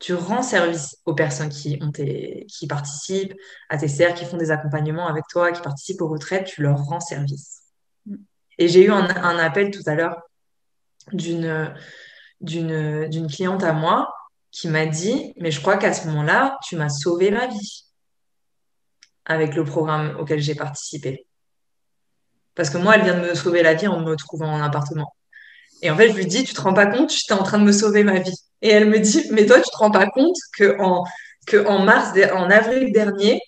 [0.00, 3.34] tu rends service aux personnes qui, ont qui participent
[3.68, 6.78] à tes serres, qui font des accompagnements avec toi, qui participent aux retraites, tu leur
[6.78, 7.60] rends service.
[8.06, 8.16] Mm.
[8.58, 9.04] Et j'ai eu un,
[9.38, 10.16] appel tout à l'heure
[11.12, 11.74] d'une,
[12.40, 14.12] d'une, d'une cliente à moi
[14.50, 17.84] qui m'a dit, mais je crois qu'à ce moment-là, tu m'as sauvé ma vie
[19.26, 21.26] avec le programme auquel j'ai participé.
[22.54, 25.14] Parce que moi, elle vient de me sauver la vie en me trouvant en appartement.
[25.82, 27.64] Et en fait, je lui dis, tu te rends pas compte, j'étais en train de
[27.64, 28.36] me sauver ma vie.
[28.62, 31.04] Et elle me dit, mais toi, tu te rends pas compte que en,
[31.46, 33.40] que en mars, en avril dernier,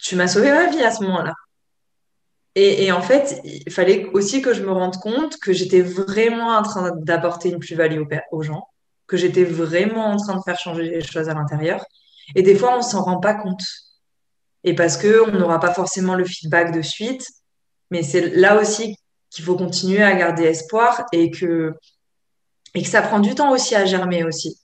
[0.00, 1.34] tu m'as sauvé ma vie à ce moment-là.
[2.54, 6.62] Et, en fait, il fallait aussi que je me rende compte que j'étais vraiment en
[6.62, 8.66] train d'apporter une plus-value aux, gens,
[9.06, 11.84] que j'étais vraiment en train de faire changer les choses à l'intérieur.
[12.34, 13.62] Et des fois, on s'en rend pas compte.
[14.64, 17.28] Et parce que on n'aura pas forcément le feedback de suite.
[17.92, 18.96] Mais c'est là aussi
[19.30, 21.74] qu'il faut continuer à garder espoir et que,
[22.74, 24.58] et que ça prend du temps aussi à germer aussi.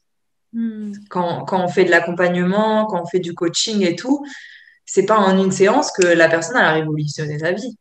[0.53, 0.93] Hmm.
[1.11, 4.25] Quand, quand, on fait de l'accompagnement, quand on fait du coaching et tout,
[4.87, 7.77] c'est pas en une séance que la personne a révolutionné sa vie.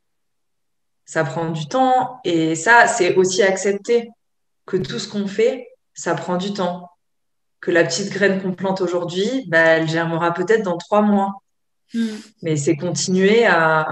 [1.05, 4.09] Ça prend du temps et ça, c'est aussi accepter
[4.65, 6.89] que tout ce qu'on fait, ça prend du temps.
[7.59, 11.33] Que la petite graine qu'on plante aujourd'hui, bah, elle germera peut-être dans trois mois.
[11.93, 12.15] Hmm.
[12.41, 13.85] Mais c'est continuer à,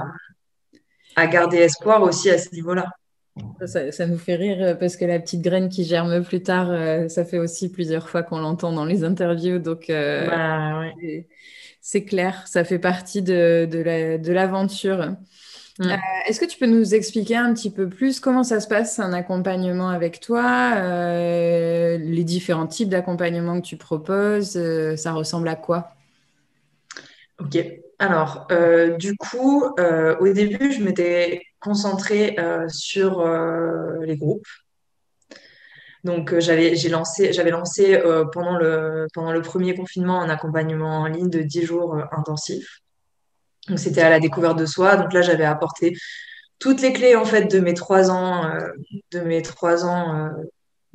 [1.15, 2.88] à garder espoir aussi à ce niveau-là.
[3.65, 7.08] Ça, nous fait rire euh, parce que la petite graine qui germe plus tard, euh,
[7.08, 9.60] ça fait aussi plusieurs fois qu'on l'entend dans les interviews.
[9.60, 10.84] Donc, euh, bah,
[11.80, 15.15] c'est clair, ça fait partie de, de l'aventure.
[15.80, 15.95] Mm.
[16.28, 19.13] Est-ce que tu peux nous expliquer un petit peu plus comment ça se passe un
[19.13, 20.76] accompagnement avec toi,
[21.97, 24.60] les différents types d'accompagnement que tu proposes,
[24.97, 25.95] ça ressemble à quoi?
[27.39, 27.80] Ok.
[28.01, 33.23] Alors, euh, du coup, euh, au début, je m'étais concentrée euh, sur
[34.01, 34.47] les groupes.
[36.03, 38.01] Donc, j'avais, lancé, lancé
[38.33, 42.79] pendant le, pendant le premier confinement un accompagnement en ligne de 10 jours intensifs.
[43.67, 44.95] Donc, c'était à la découverte de soi.
[44.95, 45.95] Donc là, j'avais apporté
[46.57, 48.51] toutes les clés en fait de mes trois ans,
[49.11, 50.31] de mes trois ans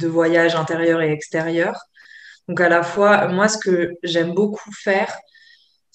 [0.01, 1.79] de voyage intérieur et extérieur.
[2.49, 5.17] Donc à la fois, moi, ce que j'aime beaucoup faire,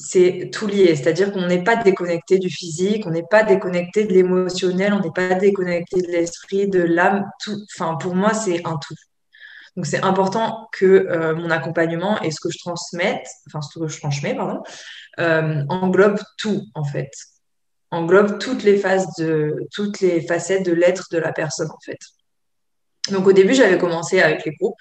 [0.04, 0.96] c'est tout lié.
[0.96, 5.12] C'est-à-dire qu'on n'est pas déconnecté du physique, on n'est pas déconnecté de l'émotionnel, on n'est
[5.12, 7.30] pas déconnecté de l'esprit, de l'âme.
[7.76, 8.96] Enfin, pour moi, c'est un tout.
[9.78, 13.88] Donc c'est important que euh, mon accompagnement et ce que je transmette, enfin ce que
[13.88, 14.62] je transmets, pardon,
[15.20, 17.12] euh, englobe tout en fait,
[17.90, 22.00] englobe toutes les phases de toutes les facettes de l'être de la personne en fait.
[23.12, 24.76] Donc au début j'avais commencé avec les groupes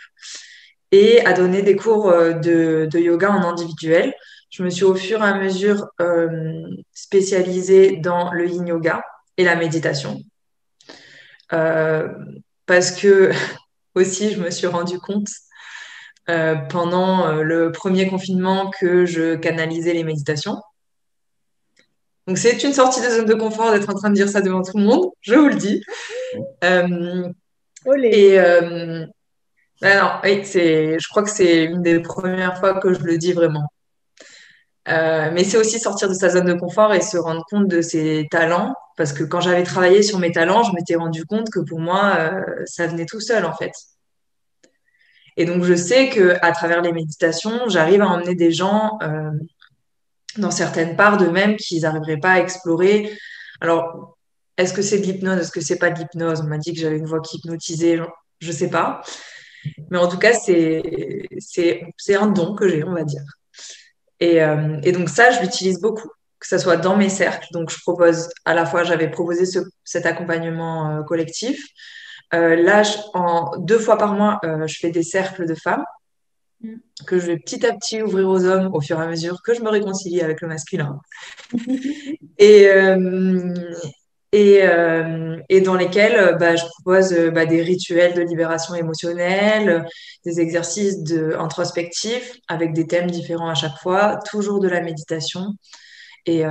[0.91, 4.13] et à donner des cours euh, de yoga en individuel.
[4.51, 9.03] Je me suis au fur et à mesure euh, spécialisée dans le yin yoga
[9.37, 10.19] et la méditation.
[11.53, 12.09] Euh,
[12.67, 13.31] parce que
[13.95, 15.29] aussi, je me suis rendu compte
[16.29, 20.61] euh, pendant le premier confinement que je canalisais les méditations.
[22.27, 24.63] Donc, c'est une sortie de zone de confort d'être en train de dire ça devant
[24.63, 25.83] tout le monde, je vous le dis.
[26.63, 28.37] et
[29.83, 33.67] ben oui, je crois que c'est une des premières fois que je le dis vraiment.
[34.91, 37.81] Euh, mais c'est aussi sortir de sa zone de confort et se rendre compte de
[37.81, 38.75] ses talents.
[38.97, 42.17] Parce que quand j'avais travaillé sur mes talents, je m'étais rendu compte que pour moi,
[42.19, 43.73] euh, ça venait tout seul, en fait.
[45.37, 49.31] Et donc, je sais que à travers les méditations, j'arrive à emmener des gens euh,
[50.39, 53.17] dans certaines parts d'eux-mêmes qu'ils n'arriveraient pas à explorer.
[53.61, 54.19] Alors,
[54.57, 55.39] est-ce que c'est de l'hypnose?
[55.39, 56.41] Est-ce que c'est pas de l'hypnose?
[56.41, 57.99] On m'a dit que j'avais une voix qui hypnotisait.
[58.41, 59.03] Je ne sais pas.
[59.91, 63.23] Mais en tout cas, c'est un don que j'ai, on va dire.
[64.23, 67.49] Euh, et, donc ça, je l'utilise beaucoup, que ce soit dans mes cercles.
[67.53, 69.45] Donc je propose à la fois, j'avais proposé
[69.85, 71.65] cet accompagnement euh, collectif.
[72.35, 72.83] Euh, là,
[73.15, 75.85] en, deux fois par mois, je fais des cercles de femmes
[76.63, 76.75] mm.
[77.07, 79.55] que je vais petit à petit ouvrir aux hommes au fur et à mesure que
[79.55, 81.01] je me réconcilie avec le masculin.
[82.39, 82.69] et,
[84.33, 88.75] et, euh, et, dans lesquels euh, bah, je propose euh, bah, des rituels de libération
[88.75, 89.85] émotionnelle,
[90.25, 95.55] des exercices de, introspectifs avec des thèmes différents à chaque fois, toujours de la méditation.
[96.27, 96.45] Et,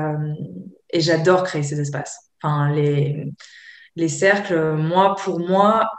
[0.93, 2.31] j'adore créer ces espaces.
[2.41, 3.31] Enfin, les,
[3.95, 5.91] les cercles, moi, pour moi,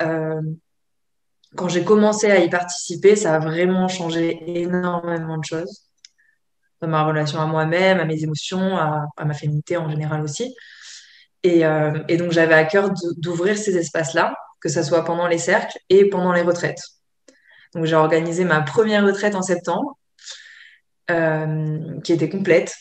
[1.57, 5.87] quand j'ai commencé à y participer, ça a vraiment changé énormément de choses
[6.83, 10.55] dans ma relation à moi-même, à mes émotions, à ma féminité en général aussi.
[11.47, 15.79] Euh, et, donc, j'avais à cœur d'ouvrir ces espaces-là, que ce soit pendant les cercles
[15.89, 16.83] et pendant les retraites.
[17.75, 19.99] Donc, j'ai organisé ma première retraite en septembre,
[21.11, 22.75] euh, qui était complète.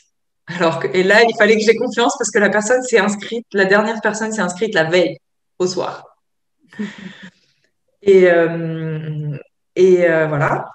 [0.48, 3.66] Alors et là, il fallait que j'ai confiance parce que la personne s'est inscrite, la
[3.66, 5.20] dernière personne s'est inscrite la veille,
[5.60, 6.06] au soir.
[8.02, 9.38] Et, euh,
[9.76, 10.70] et voilà.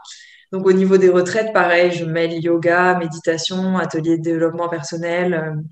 [0.52, 5.64] Donc, au niveau des retraites, pareil, je mêle yoga, méditation, atelier de développement personnel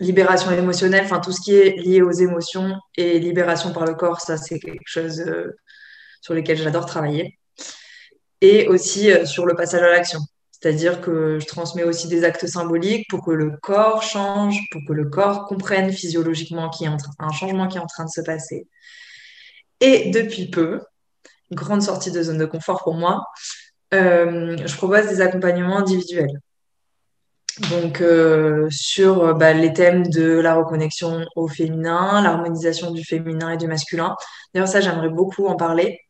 [0.00, 4.20] libération émotionnelle, enfin tout ce qui est lié aux émotions et libération par le corps,
[4.20, 5.56] ça c'est quelque chose euh,
[6.20, 7.38] sur lequel j'adore travailler.
[8.40, 10.20] Et aussi euh, sur le passage à l'action.
[10.50, 14.92] C'est-à-dire que je transmets aussi des actes symboliques pour que le corps change, pour que
[14.94, 18.22] le corps comprenne physiologiquement qu'il y a un changement qui est en train de se
[18.22, 18.66] passer.
[19.80, 20.80] Et depuis peu,
[21.50, 23.24] grande sortie de zone de confort pour moi,
[23.92, 26.40] euh, je propose des accompagnements individuels.
[27.70, 33.50] Donc, euh, sur euh, bah, les thèmes de la reconnexion au féminin, l'harmonisation du féminin
[33.50, 34.16] et du masculin.
[34.52, 36.00] D'ailleurs, ça, j'aimerais beaucoup en parler.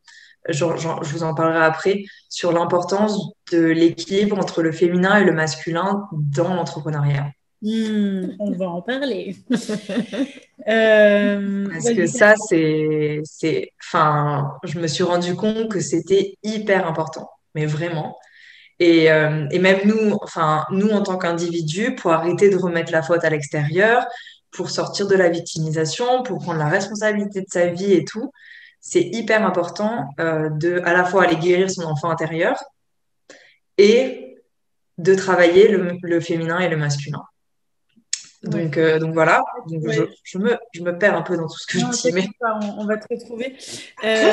[0.49, 6.07] Je, vous en parlerai après sur l'importance de l'équilibre entre le féminin et le masculin
[6.13, 7.31] dans l'entrepreneuriat.
[7.63, 9.37] Hmm, on va en parler.
[10.67, 16.87] Euh, Parce que ça, c'est, c'est, enfin, je me suis rendu compte que c'était hyper
[16.87, 18.17] important, mais vraiment.
[18.83, 23.25] Euh, et, même nous, enfin, nous en tant qu'individus, pour arrêter de remettre la faute
[23.25, 24.07] à l'extérieur,
[24.51, 28.31] pour sortir de la victimisation, pour prendre la responsabilité de sa vie et tout,
[28.81, 32.63] c'est hyper important euh, de à la fois aller guérir son enfant intérieur
[33.79, 34.37] et
[34.99, 37.23] de travailler le féminin et le masculin.
[38.45, 39.77] Donc, euh, donc voilà, je,
[40.39, 42.13] me, je, me, perds un peu dans tout ce que je dis.
[42.13, 42.29] Mais...
[42.77, 43.57] on, va te retrouver.
[44.05, 44.33] Euh,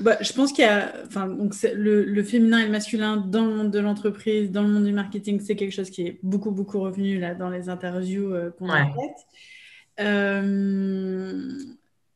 [0.00, 3.44] bah, je pense qu'il y a enfin, donc le, le, féminin et le masculin dans
[3.44, 6.50] le monde de l'entreprise, dans le monde du marketing, c'est quelque chose qui est beaucoup,
[6.50, 9.26] beaucoup revenu là, dans les interviews euh, qu'on a faites.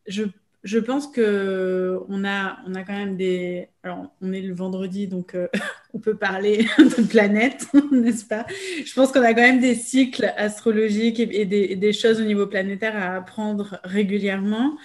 [0.07, 0.25] je
[0.63, 3.69] je pense que on a, on a quand même des.
[3.83, 5.49] Alors, on est le vendredi, donc euh,
[5.95, 8.47] on peut parler de planète, n'est-ce pas?
[8.85, 12.97] Je pense qu'on a quand même des cycles astrologiques et, des, choses au niveau planétaire
[12.97, 14.77] à apprendre régulièrement.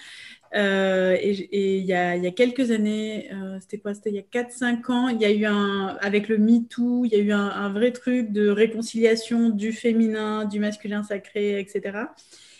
[0.54, 3.92] Euh, et, il y, a, quelques années, euh, c'était quoi?
[3.92, 7.12] C'était il y a 4-5 ans, il y a eu un, avec le MeToo, il
[7.12, 11.98] y a eu un, vrai truc de réconciliation du féminin, du masculin sacré, etc.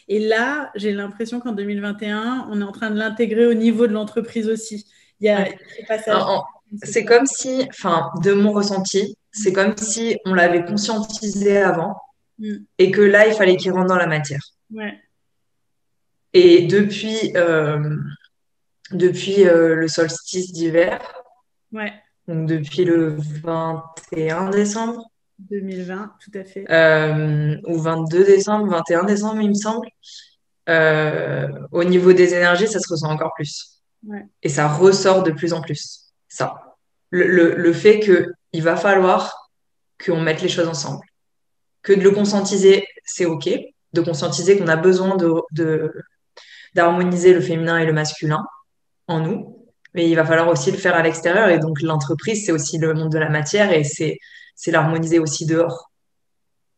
[0.09, 3.93] Et là, j'ai l'impression qu'en 2021, on est en train de l'intégrer au niveau de
[3.93, 4.87] l'entreprise aussi.
[5.21, 5.49] Il y a,
[6.83, 11.97] C'est comme si, enfin, de mon ressenti, c'est comme si on l'avait conscientisé avant
[12.39, 12.55] mm.
[12.79, 14.41] et que là, il fallait qu'il rentre dans la matière.
[14.71, 14.99] Ouais.
[16.33, 17.97] Et depuis, euh,
[18.93, 21.01] depuis euh, le solstice d'hiver,
[22.29, 25.05] donc depuis le 21 décembre
[25.39, 26.71] 2020, tout à fait.
[26.71, 29.87] Euh, ou 22 décembre, 21 décembre, il me semble.
[31.73, 33.83] au niveau des énergies, ça se ressent encore plus.
[34.43, 36.13] Et ça ressort de plus en plus.
[36.29, 36.77] Ça.
[37.11, 39.47] Le, le, le fait qu'il va falloir
[40.05, 41.05] qu'on mette les choses ensemble.
[41.83, 43.49] Que de le conscientiser, c'est OK.
[43.93, 45.93] De conscientiser qu'on a besoin de,
[46.75, 48.45] d'harmoniser le féminin et le masculin
[49.07, 51.49] en nous, mais il va falloir aussi le faire à l'extérieur.
[51.49, 54.19] Et donc l'entreprise, c'est aussi le monde de la matière et c'est,
[54.57, 55.93] c'est l'harmoniser aussi dehors.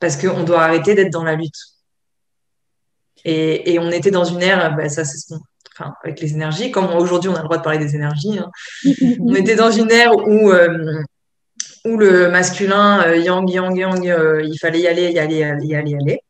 [0.00, 1.56] Parce qu'on doit arrêter d'être dans la lutte.
[3.24, 5.34] Et, et on était dans une ère, bah, ça c'est
[5.74, 8.50] enfin, avec les énergies, comme aujourd'hui on a le droit de parler des énergies, hein.
[9.20, 11.02] on était dans une ère où, euh,
[11.84, 15.42] où le masculin, euh, yang, yang, yang, euh, il fallait y aller, y aller, y
[15.42, 16.20] aller, y aller, y aller.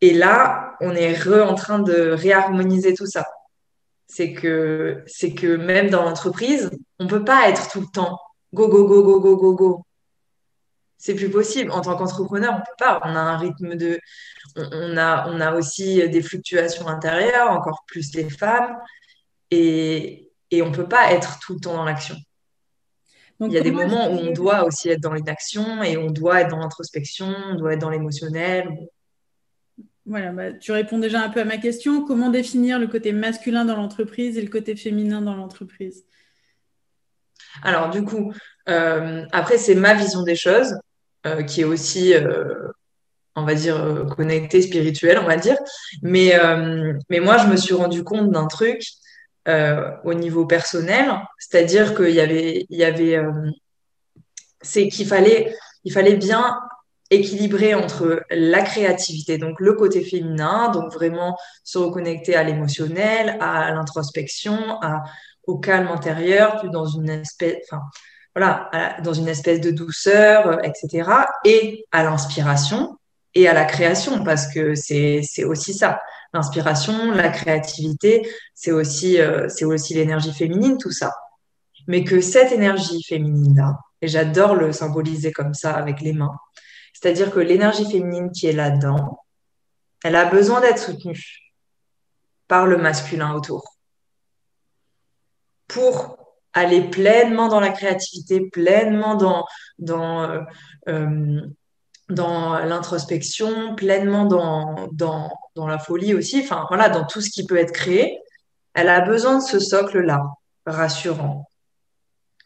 [0.00, 3.26] Et là, on est re en train de réharmoniser tout ça.
[4.06, 8.18] C'est que, c'est que même dans l'entreprise, on peut pas être tout le temps
[8.52, 9.86] go, go, go, go, go, go, go.
[10.98, 11.70] C'est plus possible.
[11.70, 13.00] En tant qu'entrepreneur, on peut pas.
[13.04, 14.00] On a un rythme de,
[14.56, 18.76] on, a, on a aussi des fluctuations intérieures, encore plus les femmes.
[19.50, 22.16] Et, et on peut pas être tout le temps dans l'action.
[23.40, 26.40] Il y a des moments où on doit aussi être dans l'inaction et on doit
[26.40, 28.70] être dans l'introspection, on doit être dans l'émotionnel.
[30.06, 32.02] Voilà, bah, tu réponds déjà un peu à ma question.
[32.06, 36.06] Comment définir le côté masculin dans l'entreprise et le côté féminin dans l'entreprise?
[37.62, 38.32] Alors, du coup,
[38.68, 40.74] euh, après, c'est ma vision des choses
[41.26, 42.68] euh, qui est aussi, euh,
[43.34, 45.56] on va dire, connectée, spirituelle, on va dire.
[46.02, 46.32] Mais,
[47.10, 48.82] mais moi, je me suis rendu compte d'un truc
[50.04, 53.20] au niveau personnel, c'est-à-dire qu'il y avait, il y avait
[54.62, 56.58] c'est qu'il fallait, il fallait bien
[57.10, 63.70] équilibré entre la créativité, donc le côté féminin, donc vraiment se reconnecter à l'émotionnel, à
[63.72, 64.80] l'introspection,
[65.46, 67.82] au calme intérieur, plus dans une espèce, enfin,
[68.36, 68.68] voilà,
[69.02, 71.10] dans une espèce de douceur, euh, etc.
[71.46, 72.98] Et à l'inspiration
[73.34, 76.00] et à la création, parce que c'est aussi ça.
[76.34, 81.14] L'inspiration, la créativité, c'est aussi, euh, c'est aussi l'énergie féminine, tout ça.
[81.86, 86.36] Mais que cette énergie féminine-là, et j'adore le symboliser comme ça avec les mains,
[86.92, 89.18] c'est-à-dire que l'énergie féminine qui est là-dedans,
[90.04, 91.54] elle a besoin d'être soutenue
[92.48, 93.64] par le masculin autour
[95.68, 96.25] pour
[96.56, 99.44] aller pleinement dans la créativité, pleinement dans,
[99.78, 100.40] dans, euh,
[100.88, 101.40] euh,
[102.08, 107.46] dans l'introspection, pleinement dans, dans, dans la folie aussi, enfin voilà, dans tout ce qui
[107.46, 108.18] peut être créé.
[108.72, 110.22] Elle a besoin de ce socle-là,
[110.64, 111.48] rassurant,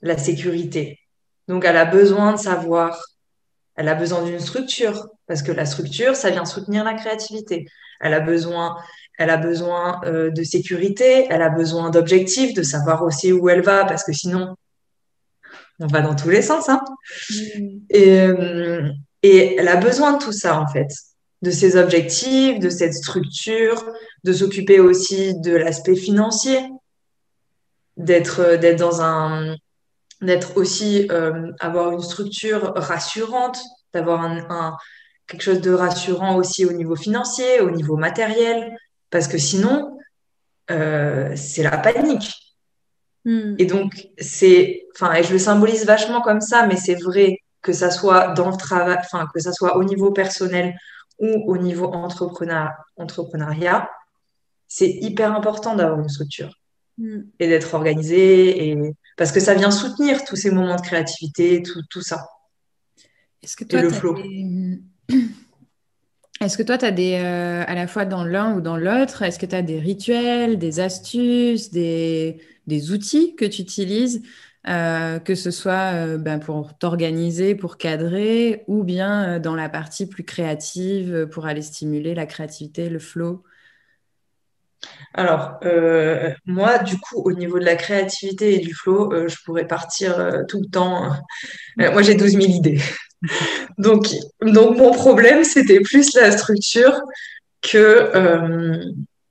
[0.02, 0.98] la sécurité.
[1.46, 3.00] Donc elle a besoin de savoir
[3.76, 7.66] elle a besoin d'une structure parce que la structure, ça vient soutenir la créativité.
[8.00, 8.76] Elle a besoin,
[9.20, 13.60] elle a besoin euh, de sécurité, elle a besoin d'objectifs, de savoir aussi où elle
[13.60, 14.56] va parce que sinon,
[15.78, 16.70] on va dans tous les sens.
[16.70, 16.80] Hein.
[17.28, 17.78] Mm.
[17.90, 18.88] Et, euh,
[19.22, 20.88] et elle a besoin de tout ça en fait,
[21.42, 23.84] de ses objectifs, de cette structure,
[24.24, 26.58] de s'occuper aussi de l'aspect financier,
[27.98, 29.54] d'être d'être dans un
[30.22, 33.58] d'être aussi euh, avoir une structure rassurante,
[33.92, 34.76] d'avoir un,
[35.26, 38.74] quelque chose de rassurant aussi au niveau financier, au niveau matériel,
[39.10, 39.98] parce que sinon
[40.70, 42.32] euh, c'est la panique.
[43.24, 43.54] Hmm.
[43.58, 47.72] Et donc c'est, enfin, et je le symbolise vachement comme ça, mais c'est vrai que
[47.72, 50.74] ça soit dans le travail, enfin que ça soit au niveau personnel
[51.18, 53.90] ou au niveau entrepreneur, entrepreneuriat,
[54.68, 56.54] c'est hyper important d'avoir une structure
[56.96, 57.22] hmm.
[57.38, 58.78] et d'être organisé et
[59.16, 62.26] parce que ça vient soutenir tous ces moments de créativité, tout, tout ça.
[63.42, 63.80] Est-ce que toi,
[66.40, 69.20] Est-ce que toi, tu as des, euh, à la fois dans l'un ou dans l'autre,
[69.20, 72.40] est-ce que tu as des rituels, des astuces, des,
[72.90, 74.22] outils que tu utilises,
[74.66, 80.06] euh, que ce soit euh, ben, pour t'organiser, pour cadrer, ou bien dans la partie
[80.06, 83.44] plus créative, pour aller stimuler la créativité, le flow?
[85.12, 85.60] Alors,
[86.46, 90.62] moi, du coup, au niveau de la créativité et du flow, je pourrais partir tout
[90.62, 91.12] le temps.
[91.76, 92.80] moi, j'ai 12 000 idées.
[93.78, 94.08] Donc,
[94.42, 97.00] donc, mon problème, c'était plus la structure
[97.62, 98.10] que,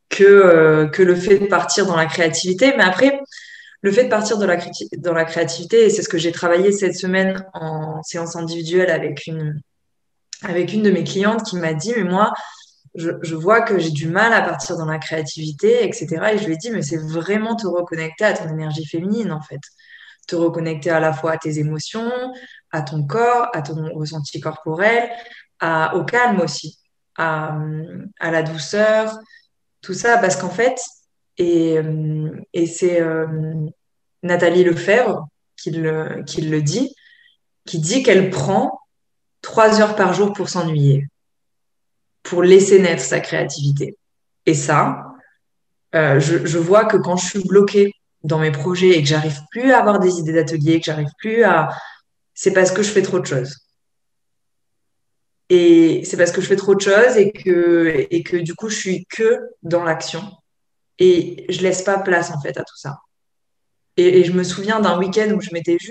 [0.10, 2.74] que, que le fait de partir dans la créativité.
[2.78, 3.20] Mais après,
[3.82, 4.58] le fait de partir dans la,
[4.98, 9.62] dans créativité, et c'est ce que j'ai travaillé cette semaine en séance individuelle avec une,
[10.44, 12.34] de mes clientes qui m'a dit, mais moi,
[12.96, 16.08] je vois que j'ai du mal à partir dans la créativité, etc.
[16.34, 19.42] Et je lui ai dit, mais c'est vraiment te reconnecter à ton énergie féminine, en
[19.42, 19.62] fait.
[20.30, 22.12] Te reconnecter à la fois à tes émotions,
[22.72, 25.10] à ton corps, à ton ressenti corporel,
[25.96, 26.78] au calme aussi,
[27.18, 27.58] à,
[28.22, 29.18] la douceur,
[29.82, 30.80] tout ça, parce qu'en fait,
[31.40, 31.78] et,
[32.54, 33.26] et c'est euh,
[34.22, 35.28] Nathalie Lefebvre
[35.58, 36.94] qui le, qui le dit,
[37.66, 38.80] qui dit qu'elle prend
[39.42, 41.08] trois heures par jour pour s'ennuyer,
[42.22, 43.98] pour laisser naître sa créativité.
[44.46, 45.06] Et ça,
[45.96, 47.94] euh, je, je, vois que quand je suis bloquée
[48.24, 51.44] dans mes projets et que j'arrive plus à avoir des idées d'atelier, que j'arrive plus
[51.44, 51.70] à...
[52.34, 53.56] C'est parce que je fais trop de choses.
[55.50, 58.70] Et c'est parce que je fais trop de choses et que, et que du coup,
[58.70, 60.24] je suis que dans l'action.
[61.00, 63.00] Et je laisse pas place, en fait, à tout ça.
[63.98, 65.50] Et, je me souviens d'un week-end où je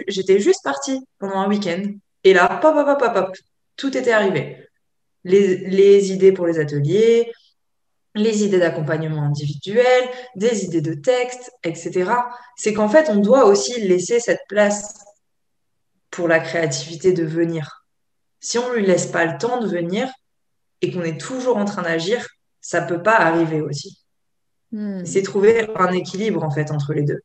[0.08, 1.82] j'étais juste partie pendant un week-end.
[2.24, 3.36] Et là, pop, pop, pop, pop, pop,
[3.76, 4.68] tout était arrivé.
[5.24, 7.30] Les, les idées pour les ateliers,
[8.18, 12.10] les idées d'accompagnement individuel, des idées de texte, etc.
[12.56, 14.94] C'est qu'en fait, on doit aussi laisser cette place
[16.10, 17.86] pour la créativité de venir.
[18.40, 20.08] Si on ne lui laisse pas le temps de venir
[20.80, 22.26] et qu'on est toujours en train d'agir,
[22.60, 23.98] ça peut pas arriver aussi.
[24.72, 25.04] Hmm.
[25.04, 27.20] C'est trouver un équilibre en fait entre les deux.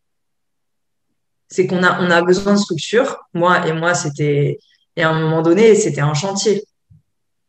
[1.49, 3.17] C'est qu'on a, on a besoin de structure.
[3.33, 4.59] Moi et moi, c'était,
[4.95, 6.63] et à un moment donné, c'était un chantier.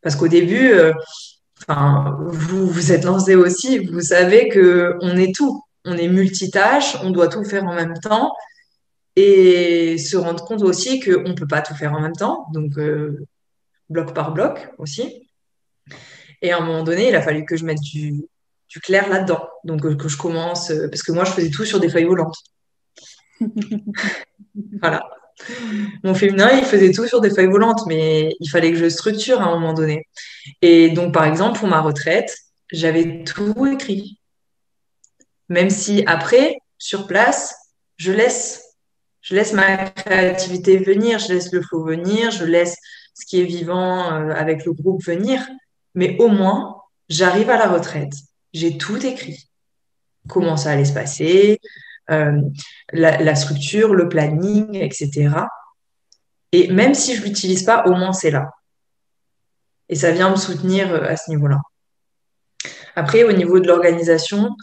[0.01, 0.93] Parce qu'au début, euh,
[1.67, 5.63] enfin, vous vous êtes lancé aussi, vous savez que on est tout.
[5.85, 8.33] On est multitâche, on doit tout faire en même temps
[9.15, 12.77] et se rendre compte aussi qu'on ne peut pas tout faire en même temps, donc
[12.77, 13.25] euh,
[13.89, 15.29] bloc par bloc aussi.
[16.41, 18.25] Et à un moment donné, il a fallu que je mette du,
[18.67, 21.65] du clair là-dedans, donc euh, que je commence, euh, parce que moi je faisais tout
[21.65, 22.37] sur des feuilles volantes.
[24.81, 25.07] voilà.
[26.03, 29.41] Mon féminin, il faisait tout sur des feuilles volantes, mais il fallait que je structure
[29.41, 30.07] à un moment donné.
[30.61, 32.35] Et donc, par exemple, pour ma retraite,
[32.71, 34.19] j'avais tout écrit.
[35.49, 37.55] Même si après, sur place,
[37.97, 38.63] je laisse,
[39.21, 42.75] je laisse ma créativité venir, je laisse le flow venir, je laisse
[43.13, 45.47] ce qui est vivant euh, avec le groupe venir.
[45.93, 48.13] Mais au moins, j'arrive à la retraite,
[48.53, 49.49] j'ai tout écrit.
[50.27, 51.59] Comment ça allait se passer,
[52.07, 55.29] la, la, structure, le planning, etc.
[56.51, 58.49] Et même si je l'utilise pas, au moins c'est là.
[59.89, 61.59] Et ça vient me soutenir euh, à ce niveau-là.
[62.95, 64.55] Après, au niveau de l'organisation,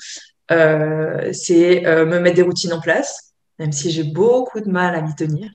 [0.50, 4.94] euh, c'est euh, me mettre des routines en place, même si j'ai beaucoup de mal
[4.94, 5.50] à m'y tenir.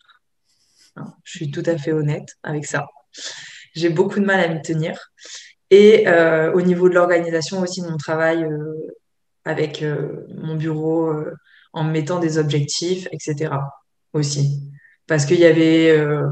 [0.96, 2.86] Hein, je suis tout à fait honnête avec ça.
[3.74, 5.12] J'ai beaucoup de mal à m'y tenir.
[5.70, 8.74] Et euh, au niveau de l'organisation aussi mon travail euh,
[9.44, 9.84] avec
[10.36, 11.24] mon bureau,
[11.74, 13.52] en mettant des objectifs, etc.
[14.14, 14.62] aussi.
[15.08, 16.28] Parce qu'il y avait, euh,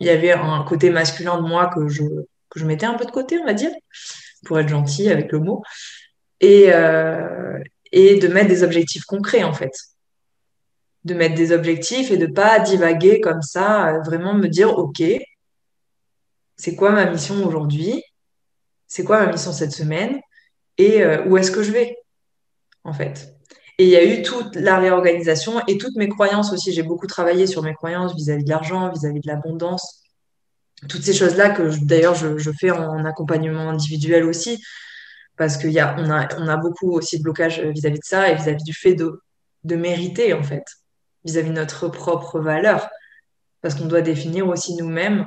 [0.00, 2.02] y avait un côté masculin de moi que je,
[2.64, 3.72] mettais un peu de côté, on va dire,
[4.44, 5.62] pour être gentil avec le mot,
[6.40, 7.58] et, euh,
[7.92, 9.72] de mettre des objectifs concrets, en fait.
[11.04, 15.02] De mettre des objectifs et de pas divaguer comme ça, vraiment me dire, OK,
[16.56, 18.02] c'est quoi ma mission aujourd'hui?
[18.86, 20.20] C'est quoi ma mission cette semaine?
[20.78, 21.96] Et euh, où est-ce que je vais,
[22.84, 23.34] en fait
[23.82, 26.72] et il y a eu toute la réorganisation et toutes mes croyances aussi.
[26.72, 30.04] J'ai beaucoup travaillé sur mes croyances vis-à-vis de l'argent, vis-à-vis de l'abondance.
[30.88, 34.62] Toutes ces choses-là que d'ailleurs je, fais en accompagnement individuel aussi,
[35.36, 38.62] parce qu'on a, a, on a beaucoup aussi de blocage vis-à-vis de ça et vis-à-vis
[38.62, 39.20] du fait de,
[39.64, 40.64] de mériter en fait,
[41.24, 42.88] vis-à-vis de notre propre valeur.
[43.62, 45.26] Parce qu'on doit définir aussi nous-mêmes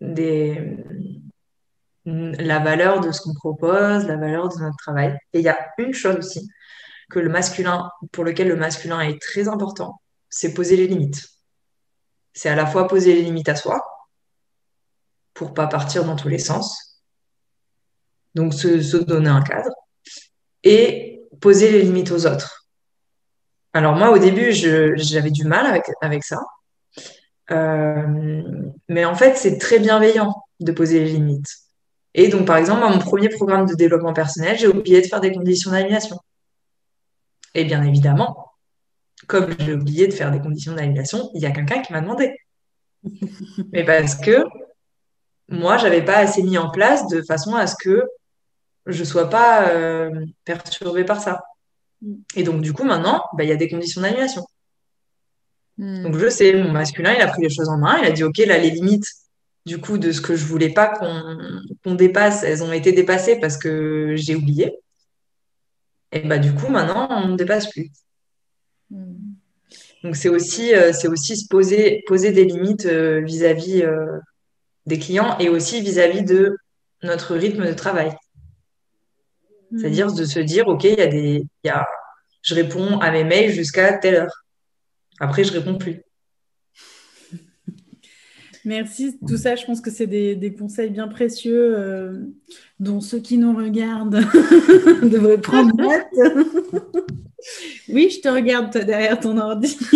[0.00, 0.78] des,
[2.06, 5.18] la valeur de ce qu'on propose, la valeur de notre travail.
[5.34, 6.48] Et il y a une chose aussi
[7.10, 11.28] que le masculin, pour lequel le masculin est très important, c'est poser les limites.
[12.32, 13.82] C'est à la fois poser les limites à soi,
[15.34, 17.00] pour pas partir dans tous les sens,
[18.34, 19.70] donc se, donner un cadre,
[20.62, 22.68] et poser les limites aux autres.
[23.72, 26.38] Alors moi, au début, j'avais du mal avec, ça.
[27.50, 28.42] Euh,
[28.88, 31.48] mais en fait, c'est très bienveillant de poser les limites.
[32.14, 35.20] Et donc, par exemple, dans mon premier programme de développement personnel, j'ai oublié de faire
[35.20, 36.16] des conditions d'alignation.
[37.54, 38.52] Et bien évidemment,
[39.26, 42.36] comme j'ai oublié de faire des conditions d'annulation, il y a quelqu'un qui m'a demandé.
[43.72, 44.44] Mais parce que
[45.48, 48.02] moi, j'avais pas assez mis en place de façon à ce que
[48.86, 50.10] je sois pas euh,
[50.44, 51.40] perturbée par ça.
[52.34, 54.44] Et donc, du coup, maintenant, bah, il y a des conditions d'annulation.
[55.78, 56.02] Hmm.
[56.02, 57.98] Donc, je sais, mon masculin, il a pris les choses en main.
[57.98, 59.06] Il a dit, OK, là, les limites,
[59.66, 63.56] du coup, de ce que je voulais pas qu'on dépasse, elles ont été dépassées parce
[63.56, 64.78] que j'ai oublié.
[66.14, 67.90] Et bah, du coup, maintenant, on ne dépasse plus.
[68.88, 69.14] Hmm.
[70.04, 74.18] Donc, c'est aussi, euh, c'est aussi se poser, poser des limites euh, vis-à-vis euh,
[74.86, 76.56] des clients et aussi vis-à-vis de
[77.02, 78.12] notre rythme de travail.
[79.76, 80.16] C'est-à-dire hmm.
[80.16, 81.84] de se dire, OK, il y a des, y a,
[82.42, 84.44] je réponds à mes mails jusqu'à telle heure.
[85.18, 86.02] Après, je réponds plus.
[88.64, 89.18] Merci.
[89.26, 92.20] Tout ça, je pense que c'est des, conseils bien précieux euh,
[92.80, 94.20] dont ceux qui nous regardent
[95.02, 96.48] devraient prendre note.
[97.90, 99.76] oui, je te regarde toi derrière ton ordi.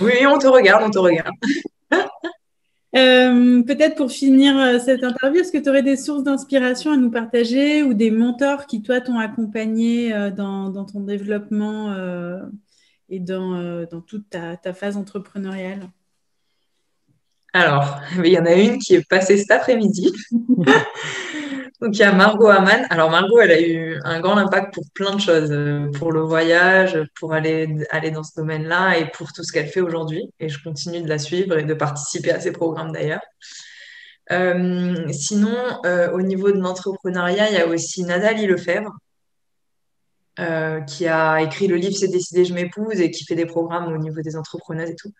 [0.00, 1.34] oui, on te regarde, on te regarde.
[2.94, 6.96] Euh, peut-être pour finir euh, cette interview, est-ce que tu aurais des sources d'inspiration à
[6.96, 11.92] nous partager ou des mentors qui, toi, t'ont accompagné dans, ton développement
[13.08, 15.88] et dans, toute ta phase entrepreneuriale?
[17.52, 20.12] Alors, il y en a une qui est passée cet après-midi.
[21.80, 22.86] Donc, il y a Margot Hamann.
[22.90, 26.20] Alors, Margot, elle a eu un grand impact pour plein de choses, euh, pour le
[26.20, 30.30] voyage, pour aller, aller dans ce domaine-là et pour tout ce qu'elle fait aujourd'hui.
[30.38, 33.22] Et je continue de la suivre et de participer à ses programmes d'ailleurs.
[34.30, 38.92] Euh, sinon, euh, au niveau de l'entrepreneuriat, il y a aussi Nathalie Lefebvre,
[40.86, 43.98] qui a écrit le livre C'est décidé, je m'épouse et qui fait des programmes au
[43.98, 45.12] niveau des entrepreneurs et tout.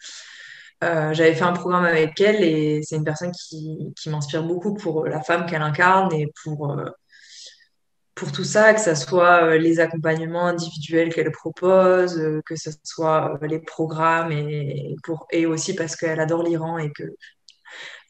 [0.82, 5.06] Euh, j'avais fait un programme avec elle et c'est une personne qui, m'inspire beaucoup pour
[5.06, 6.86] la femme qu'elle incarne et pour, euh,
[8.14, 13.38] pour tout ça, que ce soit euh, les accompagnements individuels qu'elle propose, que ce soit
[13.42, 17.04] les programmes et, pour, et aussi parce qu'elle adore l'Iran et que,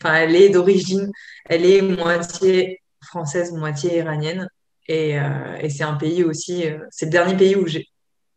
[0.03, 1.11] enfin, elle est d'origine,
[1.47, 4.49] elle est moitié française, moitié iranienne.
[4.89, 5.17] Et,
[5.61, 7.87] et c'est un pays aussi, c'est le dernier pays où j'ai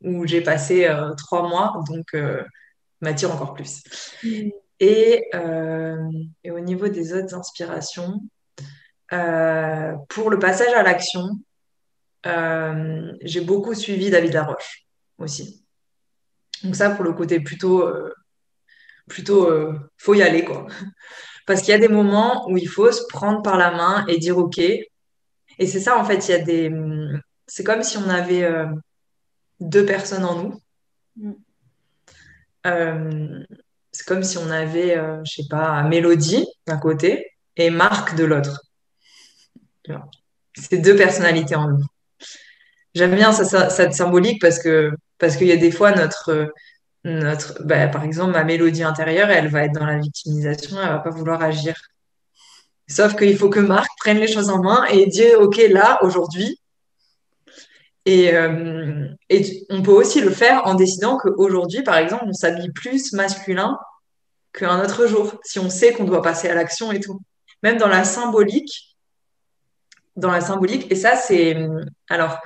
[0.02, 1.82] où j'ai passé trois mois.
[1.90, 2.14] Donc,
[3.06, 3.84] m'attire encore plus.
[4.24, 4.50] Mm.
[4.82, 6.12] Euh,
[6.44, 8.22] et, au niveau des autres inspirations,
[9.14, 11.30] euh, pour le passage à l'action,
[12.26, 14.86] euh, j'ai beaucoup suivi David Laroche
[15.18, 15.64] aussi.
[16.64, 17.88] Donc ça, pour le côté plutôt,
[19.08, 19.50] plutôt
[19.98, 20.66] faut y aller, quoi.
[21.46, 24.18] Parce qu'il y a des moments où il faut se prendre par la main et
[24.18, 24.58] dire OK.
[24.58, 26.72] Et c'est ça, en fait, il y a des...
[27.46, 28.50] C'est comme si on avait
[29.60, 31.36] deux personnes en nous.
[32.66, 33.44] Euh,
[33.92, 38.26] c'est comme si on avait, euh, je sais pas, Mélodie d'un côté et Marc de
[38.26, 38.62] l'autre.
[40.56, 41.86] C'est deux personnalités en nous.
[42.94, 46.54] J'aime bien cette symbolique parce que parce qu'il y a des fois notre
[47.04, 51.00] notre bah, par exemple ma mélodie intérieure elle va être dans la victimisation elle va
[51.00, 51.76] pas vouloir agir
[52.88, 56.60] sauf qu'il faut que Marc prenne les choses en main et dise ok là aujourd'hui
[58.08, 63.14] euh, et, on peut aussi le faire en décidant qu'aujourd'hui, par exemple, on s'habille plus
[63.14, 63.80] masculin
[64.54, 67.20] qu'un autre jour, si on sait qu'on doit passer à l'action et tout.
[67.64, 68.96] Même dans la symbolique,
[70.16, 71.58] dans la symbolique, et ça, c'est.
[72.10, 72.40] Alors,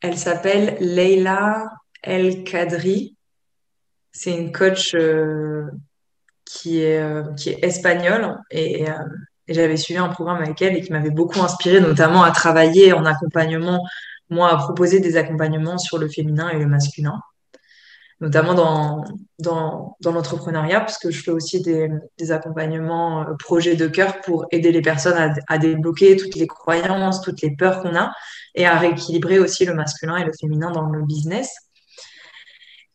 [0.00, 1.66] elle s'appelle Leila
[2.02, 3.16] El Kadri.
[4.12, 5.66] C'est une coach euh,
[6.46, 8.86] qui, est, euh, qui est espagnole et,
[9.48, 12.92] et j'avais suivi un programme avec elle et qui m'avait beaucoup inspiré, notamment à travailler
[12.92, 13.84] en accompagnement
[14.30, 17.20] moi, à proposer des accompagnements sur le féminin et le masculin,
[18.20, 18.54] notamment
[19.38, 24.72] dans, l'entrepreneuriat, parce que je fais aussi des, accompagnements euh, projets de cœur pour aider
[24.72, 28.12] les personnes à, à, débloquer toutes les croyances, toutes les peurs qu'on a,
[28.54, 31.54] et à rééquilibrer aussi le masculin et le féminin dans le business.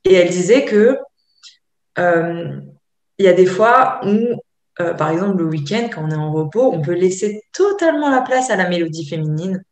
[0.04, 0.98] Et elle disait que
[2.00, 2.60] euh,
[3.18, 4.42] il y a des fois où,
[4.80, 8.22] euh, par exemple, le week-end, quand on est en repos, on peut laisser totalement la
[8.22, 9.64] place à la mélodie féminine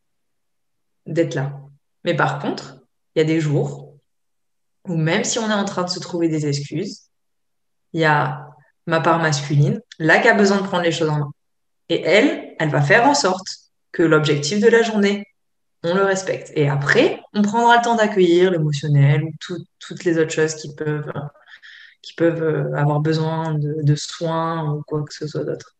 [1.13, 1.59] d'être là.
[2.03, 2.77] Mais par contre,
[3.15, 3.95] il y a des jours
[4.87, 7.09] où même si on est en train de se trouver des excuses,
[7.93, 8.47] il y a
[8.87, 11.31] ma part masculine, là qui a besoin de prendre les choses en main.
[11.89, 13.47] Et elle, elle va faire en sorte
[13.91, 15.25] que l'objectif de la journée,
[15.83, 16.51] on le respecte.
[16.55, 19.31] Et après, on prendra le temps d'accueillir l'émotionnel ou
[19.79, 21.11] toutes les autres choses qui peuvent,
[22.01, 25.75] qui peuvent euh, avoir besoin de, de soins ou quoi que ce soit d'autre.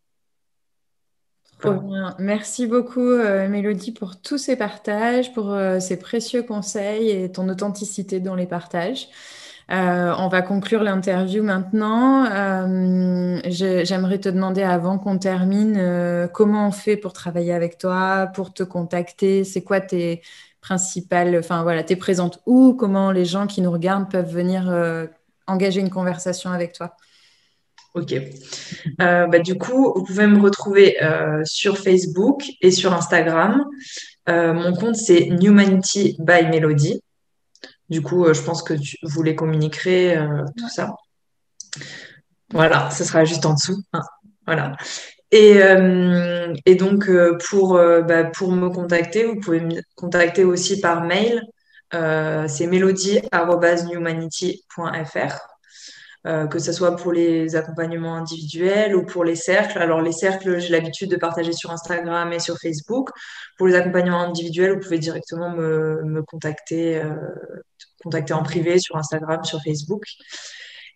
[2.19, 7.49] Merci beaucoup, euh, Mélodie, pour tous ces partages, pour euh, ces précieux conseils et ton
[7.49, 9.09] authenticité dans les partages.
[9.71, 12.25] Euh, on va conclure l'interview maintenant.
[13.45, 18.63] J'aimerais te demander, avant qu'on termine, comment on fait pour travailler avec toi, pour te
[18.63, 19.43] contacter?
[19.43, 20.21] C'est quoi tes
[20.61, 21.37] principales...
[21.37, 24.73] Enfin, voilà, t'es présente où Comment les gens qui nous regardent peuvent venir
[25.45, 26.95] engager une conversation avec toi?
[27.95, 28.13] Ok.
[28.13, 33.65] Euh, bah, du coup, vous pouvez me retrouver euh, sur Facebook et sur Instagram.
[34.29, 37.01] Euh, mon compte, c'est Humanity by Melody.
[37.89, 40.15] Du coup, je pense que vous les communiquerez,
[40.57, 40.93] tout ça.
[42.51, 43.81] Voilà, ce sera juste en dessous.
[43.93, 44.03] Hein.
[44.45, 44.77] voilà.
[45.31, 45.59] Et,
[46.65, 47.09] et donc,
[47.49, 51.41] pour, bah, pour me contacter, vous pouvez me contacter aussi par mail
[51.91, 55.58] c'est melody.newmanity.fr.
[56.27, 59.77] Euh, que ce soit pour les accompagnements individuels ou pour les cercles.
[59.77, 63.09] Alors les cercles, j'ai l'habitude de partager sur Instagram et sur Facebook.
[63.57, 67.15] Pour les accompagnements individuels, vous pouvez directement me, contacter, euh,
[68.03, 70.03] contacter en privé sur Instagram, sur Facebook.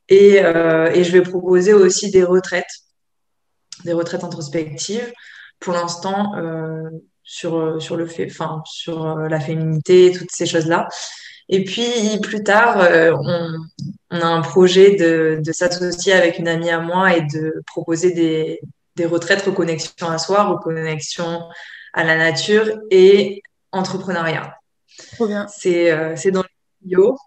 [0.09, 2.65] Et, euh, et, je vais proposer aussi des retraites,
[3.85, 5.09] des retraites introspectives.
[5.61, 6.33] Pour l'instant,
[7.23, 10.89] sur, sur le fait, enfin, sur la féminité, toutes ces choses-là.
[11.49, 13.11] Et puis plus tard, euh,
[14.09, 18.61] on, a un projet de, s'associer avec une amie à moi et de proposer des,
[18.95, 21.41] des retraites reconnexion à soi, reconnexion
[21.93, 23.41] à la nature et
[23.71, 24.55] entrepreneuriat.
[25.13, 25.47] Trop bien.
[25.47, 27.17] C'est euh, dans les tuyaux.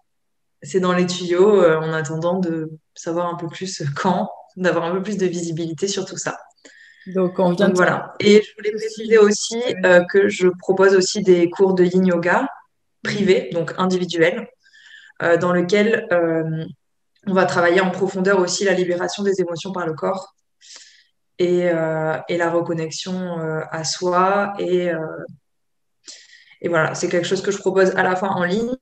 [0.63, 4.91] C'est dans les tuyaux euh, en attendant de savoir un peu plus quand, d'avoir un
[4.91, 6.37] peu plus de visibilité sur tout ça.
[7.07, 8.15] Donc, on vient voilà.
[8.19, 9.61] Et je voulais préciser aussi
[10.11, 12.47] que je propose aussi des cours de yin yoga
[13.03, 14.47] privé, donc individuel,
[15.23, 16.65] euh, dans lequel euh,
[17.25, 20.35] on va travailler en profondeur aussi la libération des émotions par le corps
[21.39, 23.37] et, euh, la reconnexion
[23.71, 24.53] à soi.
[24.59, 24.89] Et,
[26.61, 28.75] et voilà, c'est quelque chose que je propose à la fois en ligne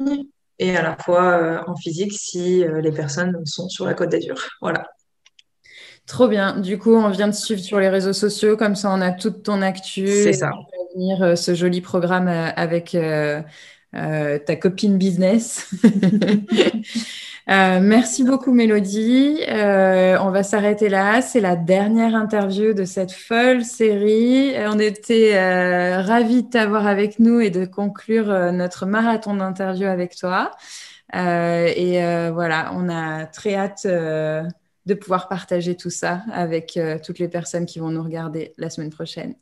[0.60, 4.36] et à la fois en physique si les personnes sont sur la Côte d'Azur.
[4.62, 4.88] Voilà.
[6.06, 6.60] Trop bien.
[6.60, 9.42] Du coup, on vient de suivre sur les réseaux sociaux, comme ça on a toute
[9.42, 10.06] ton actu.
[10.08, 10.52] C'est ça.
[10.94, 12.96] venir ce joli programme avec
[13.96, 15.70] euh, ta copine business.
[17.48, 19.38] Euh, merci beaucoup Mélodie.
[19.48, 21.22] Euh, on va s'arrêter là.
[21.22, 24.56] C'est la dernière interview de cette folle série.
[24.66, 25.38] On était
[26.02, 30.50] ravis de t'avoir avec nous et de conclure notre marathon d'interview avec toi.
[31.14, 32.00] et
[32.34, 37.78] voilà, on a très hâte de pouvoir partager tout ça avec toutes les personnes qui
[37.78, 39.36] vont nous regarder la semaine prochaine.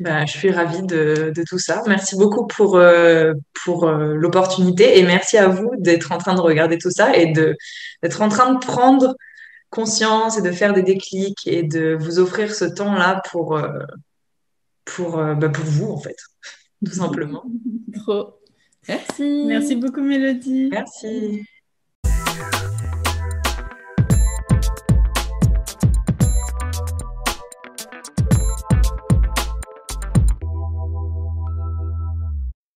[0.00, 1.82] Ben, je suis ravie de, tout ça.
[1.86, 6.40] Merci beaucoup pour, euh, pour euh, l'opportunité et merci à vous d'être en train de
[6.40, 9.16] regarder tout ça et d'être en train de prendre
[9.70, 13.68] conscience et de faire des déclics et de vous offrir ce temps-là pour, euh,
[14.84, 16.16] pour, ben, pour vous, en fait,
[16.84, 17.44] tout simplement.
[17.94, 18.38] Trop.
[18.88, 19.44] Merci.
[19.46, 20.68] Merci beaucoup, Mélodie.
[20.70, 21.44] Merci.